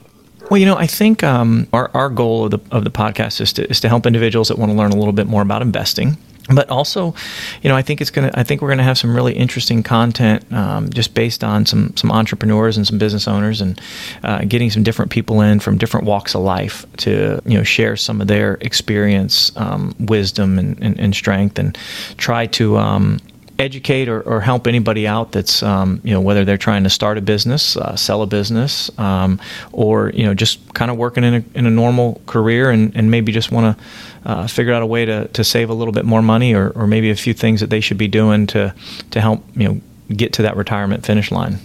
Well, 0.51 0.59
you 0.59 0.67
know, 0.67 0.77
I 0.77 0.87
think 0.87 1.23
um, 1.23 1.69
our, 1.73 1.91
our 1.95 2.09
goal 2.09 2.47
of 2.47 2.51
the, 2.51 2.59
of 2.71 2.85
the 2.85 2.91
podcast 2.91 3.41
is 3.41 3.53
to, 3.55 3.69
is 3.71 3.81
to 3.81 3.89
help 3.89 4.07
individuals 4.07 4.49
that 4.49 4.59
want 4.59 4.73
to 4.73 4.77
learn 4.77 4.91
a 4.91 4.97
little 4.97 5.13
bit 5.13 5.27
more 5.27 5.43
about 5.43 5.63
investing 5.63 6.17
but 6.49 6.69
also, 6.71 7.15
you 7.63 7.69
know, 7.69 7.77
I 7.77 7.83
think 7.83 8.01
it's 8.01 8.11
gonna. 8.11 8.31
I 8.35 8.43
think 8.43 8.63
we're 8.63 8.71
gonna 8.71 8.83
have 8.83 8.99
some 8.99 9.15
really 9.15 9.35
interesting 9.35 9.83
content 9.83 10.51
um, 10.53 10.91
just 10.91 11.15
based 11.15 11.45
on 11.45 11.67
some 11.67 11.97
some 11.97 12.11
entrepreneurs 12.11 12.77
and 12.77 12.87
some 12.87 12.99
business 12.99 13.29
owners, 13.29 13.61
and 13.61 13.81
uh, 14.23 14.45
getting 14.45 14.71
some 14.71 14.83
different 14.83 15.11
people 15.11 15.41
in 15.41 15.61
from 15.61 15.79
different 15.79 16.07
walks 16.07 16.35
of 16.35 16.43
life 16.43 16.87
to 16.99 17.41
you 17.45 17.57
know 17.57 17.63
share 17.63 17.97
some 17.97 18.21
of 18.21 18.27
their 18.27 18.55
experience, 18.63 19.53
um, 19.57 19.95
wisdom, 19.99 20.59
and, 20.59 20.81
and, 20.83 20.99
and, 20.99 21.15
strength, 21.15 21.59
and 21.59 21.77
try 22.17 22.47
to 22.47 22.77
um, 22.79 23.19
educate 23.61 24.09
or, 24.09 24.23
or, 24.23 24.41
help 24.41 24.67
anybody 24.67 25.07
out 25.07 25.33
that's 25.33 25.63
um, 25.63 26.01
you 26.03 26.13
know 26.13 26.21
whether 26.21 26.45
they're 26.45 26.57
trying 26.57 26.83
to 26.85 26.91
start 26.91 27.19
a 27.19 27.21
business, 27.21 27.77
uh, 27.77 27.95
sell 27.95 28.23
a 28.23 28.27
business, 28.27 28.91
um, 28.99 29.39
or 29.73 30.11
you 30.11 30.25
know 30.25 30.35
just 30.35 30.73
kind 30.75 30.91
of 30.91 30.97
working 30.97 31.23
in 31.23 31.35
a, 31.35 31.45
in 31.55 31.67
a 31.67 31.71
normal 31.71 32.21
career 32.27 32.71
and, 32.71 32.97
and 32.97 33.11
maybe 33.11 33.33
just 33.33 33.53
want 33.53 33.77
to 33.77 33.85
uh, 34.29 34.47
figure 34.47 34.73
out 34.73 34.83
a 34.83 34.87
way 34.87 35.05
to, 35.05 35.29
to 35.29 35.45
save 35.45 35.71
a 35.71 35.75
little 35.75 35.93
bit 35.93 36.05
more 36.05 36.23
money 36.23 36.55
or, 36.55 36.71
or 36.71 36.87
maybe 36.87 37.11
a 37.11 37.17
few 37.17 37.35
things 37.35 37.61
that 37.61 37.71
they 37.71 37.81
should 37.81 37.99
be 37.99 38.09
doing 38.09 38.47
to 38.47 38.75
to 39.11 39.21
help 39.21 39.45
you 39.55 39.69
know 39.69 39.81
get 40.09 40.33
to 40.33 40.43
that 40.43 40.57
retirement 40.57 41.05
finish 41.05 41.31
line. 41.31 41.59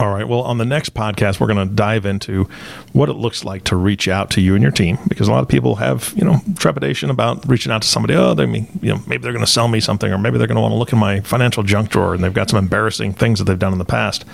All 0.00 0.12
right. 0.12 0.26
Well, 0.26 0.40
on 0.40 0.58
the 0.58 0.64
next 0.64 0.92
podcast, 0.92 1.38
we're 1.38 1.46
going 1.46 1.68
to 1.68 1.72
dive 1.72 2.04
into 2.04 2.48
what 2.92 3.08
it 3.08 3.12
looks 3.12 3.44
like 3.44 3.62
to 3.64 3.76
reach 3.76 4.08
out 4.08 4.28
to 4.32 4.40
you 4.40 4.54
and 4.54 4.62
your 4.62 4.72
team 4.72 4.98
because 5.06 5.28
a 5.28 5.30
lot 5.30 5.42
of 5.42 5.48
people 5.48 5.76
have, 5.76 6.12
you 6.16 6.24
know, 6.24 6.40
trepidation 6.56 7.10
about 7.10 7.48
reaching 7.48 7.70
out 7.70 7.82
to 7.82 7.88
somebody. 7.88 8.14
Oh, 8.14 8.34
they 8.34 8.44
mean, 8.44 8.66
you 8.82 8.92
know, 8.92 9.00
maybe 9.06 9.22
they're 9.22 9.32
going 9.32 9.44
to 9.44 9.50
sell 9.50 9.68
me 9.68 9.78
something, 9.78 10.12
or 10.12 10.18
maybe 10.18 10.36
they're 10.36 10.48
going 10.48 10.56
to 10.56 10.60
want 10.60 10.72
to 10.72 10.78
look 10.78 10.92
in 10.92 10.98
my 10.98 11.20
financial 11.20 11.62
junk 11.62 11.90
drawer 11.90 12.12
and 12.12 12.24
they've 12.24 12.34
got 12.34 12.50
some 12.50 12.58
embarrassing 12.58 13.12
things 13.12 13.38
that 13.38 13.44
they've 13.44 13.58
done 13.58 13.72
in 13.72 13.78
the 13.78 13.84
past. 13.84 14.24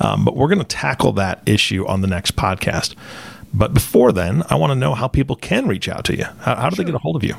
Um, 0.00 0.24
but 0.24 0.36
we're 0.36 0.48
going 0.48 0.60
to 0.60 0.64
tackle 0.64 1.12
that 1.14 1.42
issue 1.46 1.84
on 1.86 2.00
the 2.00 2.08
next 2.08 2.36
podcast. 2.36 2.94
But 3.52 3.74
before 3.74 4.12
then, 4.12 4.44
I 4.48 4.54
want 4.54 4.70
to 4.70 4.76
know 4.76 4.94
how 4.94 5.08
people 5.08 5.34
can 5.34 5.66
reach 5.66 5.88
out 5.88 6.04
to 6.04 6.16
you. 6.16 6.26
How, 6.40 6.54
how 6.54 6.70
do 6.70 6.76
sure. 6.76 6.84
they 6.84 6.92
get 6.92 6.94
a 6.94 7.02
hold 7.02 7.16
of 7.16 7.24
you? 7.24 7.34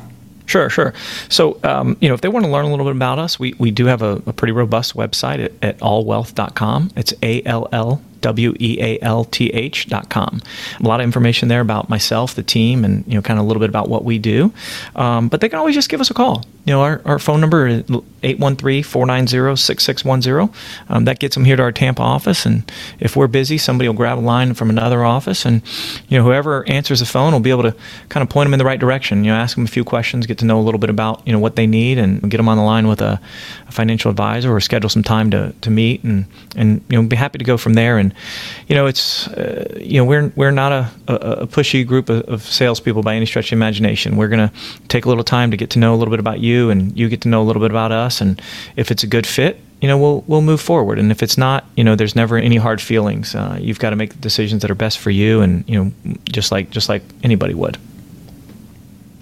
Sure, 0.50 0.68
sure. 0.68 0.96
So, 1.30 1.60
um, 1.64 1.96
you 2.02 2.08
know, 2.08 2.16
if 2.16 2.22
they 2.22 2.28
want 2.28 2.44
to 2.44 2.52
learn 2.52 2.66
a 2.66 2.70
little 2.72 2.86
bit 2.86 2.96
about 2.96 3.20
us, 3.20 3.40
we, 3.40 3.54
we 3.60 3.70
do 3.70 3.86
have 3.86 4.02
a, 4.02 4.20
a 4.26 4.34
pretty 4.34 4.52
robust 4.52 4.96
website 4.96 5.46
at, 5.46 5.52
at 5.62 5.78
allwealth.com. 5.78 6.90
It's 6.96 7.14
A 7.22 7.44
L 7.44 7.70
L 7.72 8.02
W 8.22 8.54
E 8.60 8.78
A 8.82 9.00
L 9.02 9.26
T 9.26 9.48
H 9.48 9.88
dot 9.88 10.10
com. 10.10 10.42
A 10.80 10.88
lot 10.88 11.00
of 11.00 11.04
information 11.04 11.50
there 11.50 11.62
about 11.62 11.90
myself, 11.90 12.36
the 12.36 12.44
team, 12.44 12.86
and 12.86 13.08
you 13.08 13.16
know, 13.16 13.22
kind 13.22 13.40
of 13.40 13.46
a 13.46 13.48
little 13.48 13.62
bit 13.62 13.70
about 13.70 13.90
what 13.90 14.04
we 14.04 14.20
do. 14.20 14.54
Um, 14.96 15.30
but 15.30 15.42
they 15.42 15.50
can 15.50 15.58
always 15.60 15.76
just 15.76 15.90
give 15.90 16.02
us 16.02 16.10
a 16.10 16.14
call. 16.14 16.46
You 16.66 16.74
know, 16.74 16.82
our, 16.82 17.02
our 17.06 17.18
phone 17.18 17.40
number 17.42 17.66
is 17.68 17.82
813-490-6610. 17.84 20.54
Um, 20.90 21.06
that 21.06 21.20
gets 21.20 21.36
them 21.36 21.46
here 21.46 21.56
to 21.56 21.64
our 21.64 21.72
Tampa 21.72 22.04
office, 22.04 22.46
and 22.46 22.70
if 23.00 23.16
we're 23.16 23.26
busy, 23.28 23.58
somebody 23.58 23.88
will 23.88 23.96
grab 23.96 24.20
a 24.20 24.22
line 24.22 24.54
from 24.54 24.70
another 24.70 25.04
office, 25.04 25.46
and 25.46 25.64
you 26.10 26.18
know, 26.18 26.24
whoever 26.24 26.68
answers 26.70 27.00
the 27.00 27.06
phone 27.06 27.34
will 27.34 27.40
be 27.40 27.50
able 27.50 27.64
to 27.64 27.74
kind 28.10 28.22
of 28.22 28.30
point 28.30 28.46
them 28.46 28.54
in 28.54 28.60
the 28.60 28.66
right 28.66 28.80
direction. 28.80 29.24
You 29.24 29.32
know, 29.32 29.38
ask 29.38 29.56
them 29.56 29.64
a 29.64 29.68
few 29.68 29.84
questions, 29.84 30.28
get 30.28 30.38
to 30.40 30.46
know 30.46 30.60
a 30.60 30.62
little 30.62 30.80
bit 30.80 30.92
about 30.92 31.26
you 31.26 31.34
know 31.34 31.40
what 31.40 31.56
they 31.56 31.66
need, 31.66 31.98
and 31.98 32.22
get 32.30 32.38
them 32.38 32.50
on 32.50 32.58
the 32.58 32.64
line 32.64 32.88
with 32.88 33.02
a, 33.02 33.20
a 33.68 33.72
financial 33.72 34.12
advisor, 34.12 34.54
or 34.54 34.60
schedule 34.60 34.90
some 34.90 35.04
time 35.04 35.32
to, 35.32 35.56
to 35.62 35.72
meet, 35.72 36.04
and 36.04 36.26
and 36.56 36.84
you 36.90 37.02
know, 37.02 37.08
be 37.08 37.16
happy 37.16 37.40
to 37.40 37.46
go 37.46 37.58
from 37.58 37.74
there. 37.74 37.98
And 37.98 38.09
and 38.10 38.68
you 38.68 38.76
know, 38.76 38.86
it's 38.86 39.28
uh, 39.28 39.78
you 39.80 39.98
know 39.98 40.06
we're 40.06 40.32
we're 40.36 40.52
not 40.52 40.72
a, 40.72 40.92
a, 41.08 41.48
pushy 41.48 41.86
group 41.86 42.10
of, 42.10 42.22
of, 42.30 42.44
salespeople 42.44 43.04
by 43.04 43.16
any 43.16 43.26
stretch 43.26 43.52
of 43.52 43.58
imagination. 43.58 44.18
We're 44.18 44.28
going 44.28 44.50
to 44.50 44.56
take 44.88 45.06
a 45.06 45.10
little 45.10 45.24
time 45.24 45.52
to 45.52 45.58
get 45.58 45.70
to 45.72 45.80
know 45.80 45.94
a 45.94 45.98
little 45.98 46.12
bit 46.12 46.20
about 46.20 46.40
you, 46.40 46.70
and 46.70 46.98
you 46.98 47.10
get 47.10 47.22
to 47.22 47.28
know 47.28 47.42
a 47.42 47.46
little 47.46 47.62
bit 47.62 47.72
about 47.72 47.92
us. 47.92 48.22
And 48.22 48.42
if 48.76 48.92
it's 48.92 49.04
a 49.04 49.08
good 49.08 49.26
fit, 49.26 49.60
you 49.82 49.88
know, 49.88 49.98
we'll 49.98 50.24
we'll 50.28 50.42
move 50.42 50.62
forward. 50.62 51.00
And 51.00 51.12
if 51.12 51.24
it's 51.24 51.38
not, 51.38 51.66
you 51.76 51.84
know, 51.84 51.96
there's 51.96 52.16
never 52.16 52.38
any 52.38 52.58
hard 52.58 52.82
feelings. 52.82 53.36
Uh, 53.36 53.58
you've 53.60 53.80
got 53.80 53.92
to 53.92 53.96
make 53.96 54.14
the 54.14 54.20
decisions 54.20 54.62
that 54.62 54.72
are 54.72 54.76
best 54.76 55.00
for 55.00 55.12
you, 55.12 55.42
and 55.42 55.68
you 55.68 55.84
know, 55.84 56.18
just 56.26 56.52
like 56.52 56.70
just 56.70 56.90
like 56.90 57.04
anybody 57.24 57.54
would. 57.54 57.78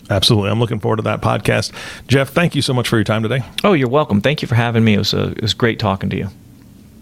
Absolutely. 0.10 0.50
I'm 0.50 0.60
looking 0.60 0.80
forward 0.80 0.98
to 0.98 1.02
that 1.04 1.22
podcast. 1.22 1.74
Jeff, 2.08 2.30
thank 2.30 2.56
you 2.56 2.62
so 2.62 2.74
much 2.74 2.88
for 2.88 2.96
your 2.96 3.04
time 3.04 3.24
today. 3.24 3.42
Oh, 3.66 3.74
you're 3.74 3.90
welcome. 3.90 4.22
Thank 4.22 4.42
you 4.42 4.48
for 4.48 4.56
having 4.56 4.86
me. 4.86 4.94
It 4.94 5.00
was, 5.00 5.14
it 5.14 5.42
was 5.42 5.54
great 5.54 5.80
talking 5.80 6.10
to 6.12 6.16
you. 6.16 6.30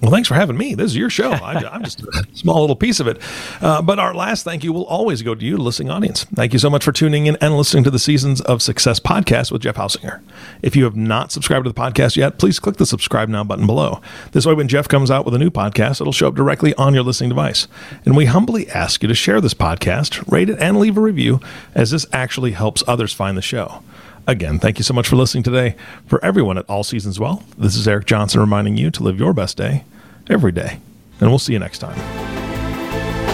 Well, 0.01 0.11
thanks 0.11 0.27
for 0.27 0.35
having 0.35 0.57
me. 0.57 0.75
This 0.75 0.91
is 0.91 0.97
your 0.97 1.09
show. 1.09 1.31
I, 1.31 1.75
am 1.75 1.83
just 1.83 2.01
a 2.01 2.25
small 2.33 2.61
little 2.61 2.75
piece 2.75 2.99
of 2.99 3.07
it. 3.07 3.21
Uh, 3.61 3.81
but 3.81 3.97
our 3.97 4.13
last 4.13 4.43
thank 4.43 4.63
you 4.63 4.73
will 4.73 4.85
always 4.85 5.21
go 5.21 5.33
to 5.33 5.45
you, 5.45 5.57
listening 5.57 5.89
audience. 5.89 6.25
Thank 6.25 6.53
you 6.53 6.59
so 6.59 6.69
much 6.69 6.83
for 6.83 6.91
tuning 6.91 7.25
in 7.25 7.37
and 7.37 7.57
listening 7.57 7.83
to 7.85 7.91
the 7.91 7.99
Seasons 7.99 8.41
of 8.41 8.61
Success 8.61 8.99
podcast 8.99 9.51
with 9.51 9.61
Jeff 9.61 9.75
Hausinger. 9.75 10.21
If 10.61 10.75
you 10.75 10.83
have 10.83 10.95
not 10.95 11.31
subscribed 11.31 11.65
to 11.65 11.71
the 11.71 11.79
podcast 11.79 12.15
yet, 12.17 12.37
please 12.37 12.59
click 12.59 12.77
the 12.77 12.85
subscribe 12.85 13.29
now 13.29 13.43
button 13.43 13.65
below. 13.65 14.01
This 14.31 14.45
way, 14.45 14.53
when 14.53 14.67
Jeff 14.67 14.87
comes 14.87 15.09
out 15.09 15.25
with 15.25 15.33
a 15.33 15.39
new 15.39 15.49
podcast, 15.49 16.01
it'll 16.01 16.13
show 16.13 16.27
up 16.27 16.35
directly 16.35 16.73
on 16.75 16.93
your 16.93 17.03
listening 17.03 17.29
device. 17.29 17.67
And 18.05 18.15
we 18.15 18.25
humbly 18.25 18.69
ask 18.69 19.01
you 19.01 19.07
to 19.07 19.15
share 19.15 19.41
this 19.41 19.53
podcast, 19.53 20.29
rate 20.31 20.49
it, 20.49 20.59
and 20.59 20.77
leave 20.77 20.97
a 20.97 21.01
review, 21.01 21.39
as 21.73 21.91
this 21.91 22.05
actually 22.11 22.51
helps 22.51 22.83
others 22.87 23.13
find 23.13 23.37
the 23.37 23.41
show. 23.41 23.81
Again, 24.27 24.59
thank 24.59 24.79
you 24.79 24.83
so 24.83 24.93
much 24.93 25.07
for 25.07 25.15
listening 25.15 25.43
today. 25.43 25.75
For 26.05 26.23
everyone 26.23 26.57
at 26.57 26.69
All 26.69 26.83
Seasons 26.83 27.19
Wealth, 27.19 27.55
this 27.57 27.75
is 27.75 27.87
Eric 27.87 28.05
Johnson 28.05 28.41
reminding 28.41 28.77
you 28.77 28.91
to 28.91 29.03
live 29.03 29.19
your 29.19 29.33
best 29.33 29.57
day 29.57 29.83
every 30.29 30.51
day. 30.51 30.79
And 31.19 31.29
we'll 31.29 31.39
see 31.39 31.53
you 31.53 31.59
next 31.59 31.79
time. 31.79 31.97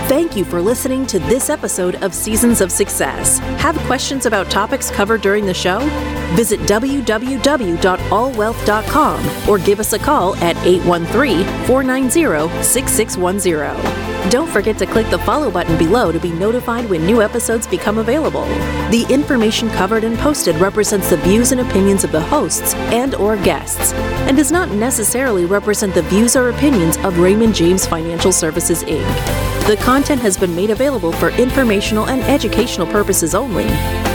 Thank 0.08 0.36
you 0.36 0.44
for 0.44 0.62
listening 0.62 1.06
to 1.08 1.20
this 1.20 1.50
episode 1.50 1.96
of 2.04 2.14
Seasons 2.14 2.60
of 2.60 2.70
Success. 2.70 3.40
Have 3.40 3.78
questions 3.88 4.26
about 4.26 4.52
topics 4.52 4.92
covered 4.92 5.22
during 5.22 5.46
the 5.46 5.54
show? 5.54 5.80
Visit 6.36 6.60
www.allwealth.com 6.62 9.50
or 9.50 9.58
give 9.58 9.80
us 9.80 9.94
a 9.94 10.00
call 10.00 10.36
at 10.36 10.58
813 10.66 11.46
490 11.66 12.64
6610. 12.64 14.01
Don't 14.30 14.50
forget 14.50 14.78
to 14.78 14.86
click 14.86 15.10
the 15.10 15.18
follow 15.20 15.50
button 15.50 15.78
below 15.78 16.12
to 16.12 16.20
be 16.20 16.32
notified 16.32 16.90
when 16.90 17.06
new 17.06 17.22
episodes 17.22 17.66
become 17.66 17.98
available. 17.98 18.46
The 18.92 19.06
information 19.10 19.70
covered 19.72 20.04
and 20.04 20.18
posted 20.18 20.56
represents 20.58 21.10
the 21.10 21.18
views 21.18 21.52
and 21.52 21.62
opinions 21.62 22.04
of 22.04 22.12
the 22.12 22.22
hosts 22.22 22.76
and 22.76 23.16
or 23.16 23.36
guests 23.38 23.94
and 23.94 24.38
does 24.38 24.52
not 24.52 24.70
necessarily 24.70 25.46
represent 25.46 25.94
the 25.94 26.04
views 26.04 26.36
or 26.36 26.50
opinions 26.50 26.98
of 26.98 27.18
Raymond 27.18 27.56
James 27.56 27.86
Financial 27.86 28.32
Services 28.32 28.84
Inc. 28.84 29.51
The 29.68 29.78
content 29.78 30.22
has 30.22 30.38
been 30.38 30.56
made 30.56 30.70
available 30.70 31.12
for 31.14 31.30
informational 31.30 32.10
and 32.10 32.22
educational 32.24 32.88
purposes 32.88 33.34
only. 33.34 33.64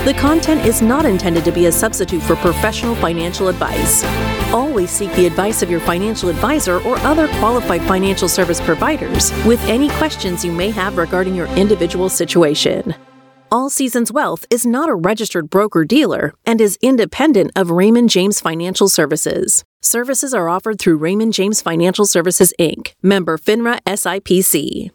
The 0.05 0.15
content 0.19 0.67
is 0.67 0.83
not 0.83 1.07
intended 1.07 1.45
to 1.45 1.53
be 1.53 1.67
a 1.67 1.73
substitute 1.73 2.23
for 2.23 2.37
professional 2.37 2.95
financial 2.97 3.49
advice. 3.49 4.05
Always 4.53 4.91
seek 4.91 5.11
the 5.15 5.27
advice 5.27 5.63
of 5.63 5.71
your 5.71 5.81
financial 5.81 6.29
advisor 6.29 6.81
or 6.83 6.99
other 6.99 7.29
qualified 7.39 7.81
financial 7.83 8.29
service 8.29 8.61
providers 8.61 9.33
with 9.47 9.63
any 9.65 9.89
questions 9.91 10.45
you 10.45 10.53
may 10.53 10.71
have 10.71 10.99
regarding 10.99 11.35
your 11.35 11.47
individual 11.57 12.09
situation. 12.09 12.95
All 13.51 13.71
Seasons 13.71 14.13
Wealth 14.13 14.45
is 14.51 14.67
not 14.67 14.89
a 14.89 14.95
registered 14.95 15.49
broker 15.49 15.85
dealer 15.85 16.35
and 16.45 16.61
is 16.61 16.77
independent 16.83 17.53
of 17.55 17.71
Raymond 17.71 18.11
James 18.11 18.41
Financial 18.41 18.89
Services. 18.89 19.65
Services 19.81 20.35
are 20.35 20.49
offered 20.49 20.81
through 20.81 20.97
Raymond 20.97 21.33
James 21.33 21.63
Financial 21.63 22.05
Services 22.05 22.53
Inc., 22.59 22.95
member 23.03 23.39
FINRA 23.39 23.81
SIPC. 23.85 24.91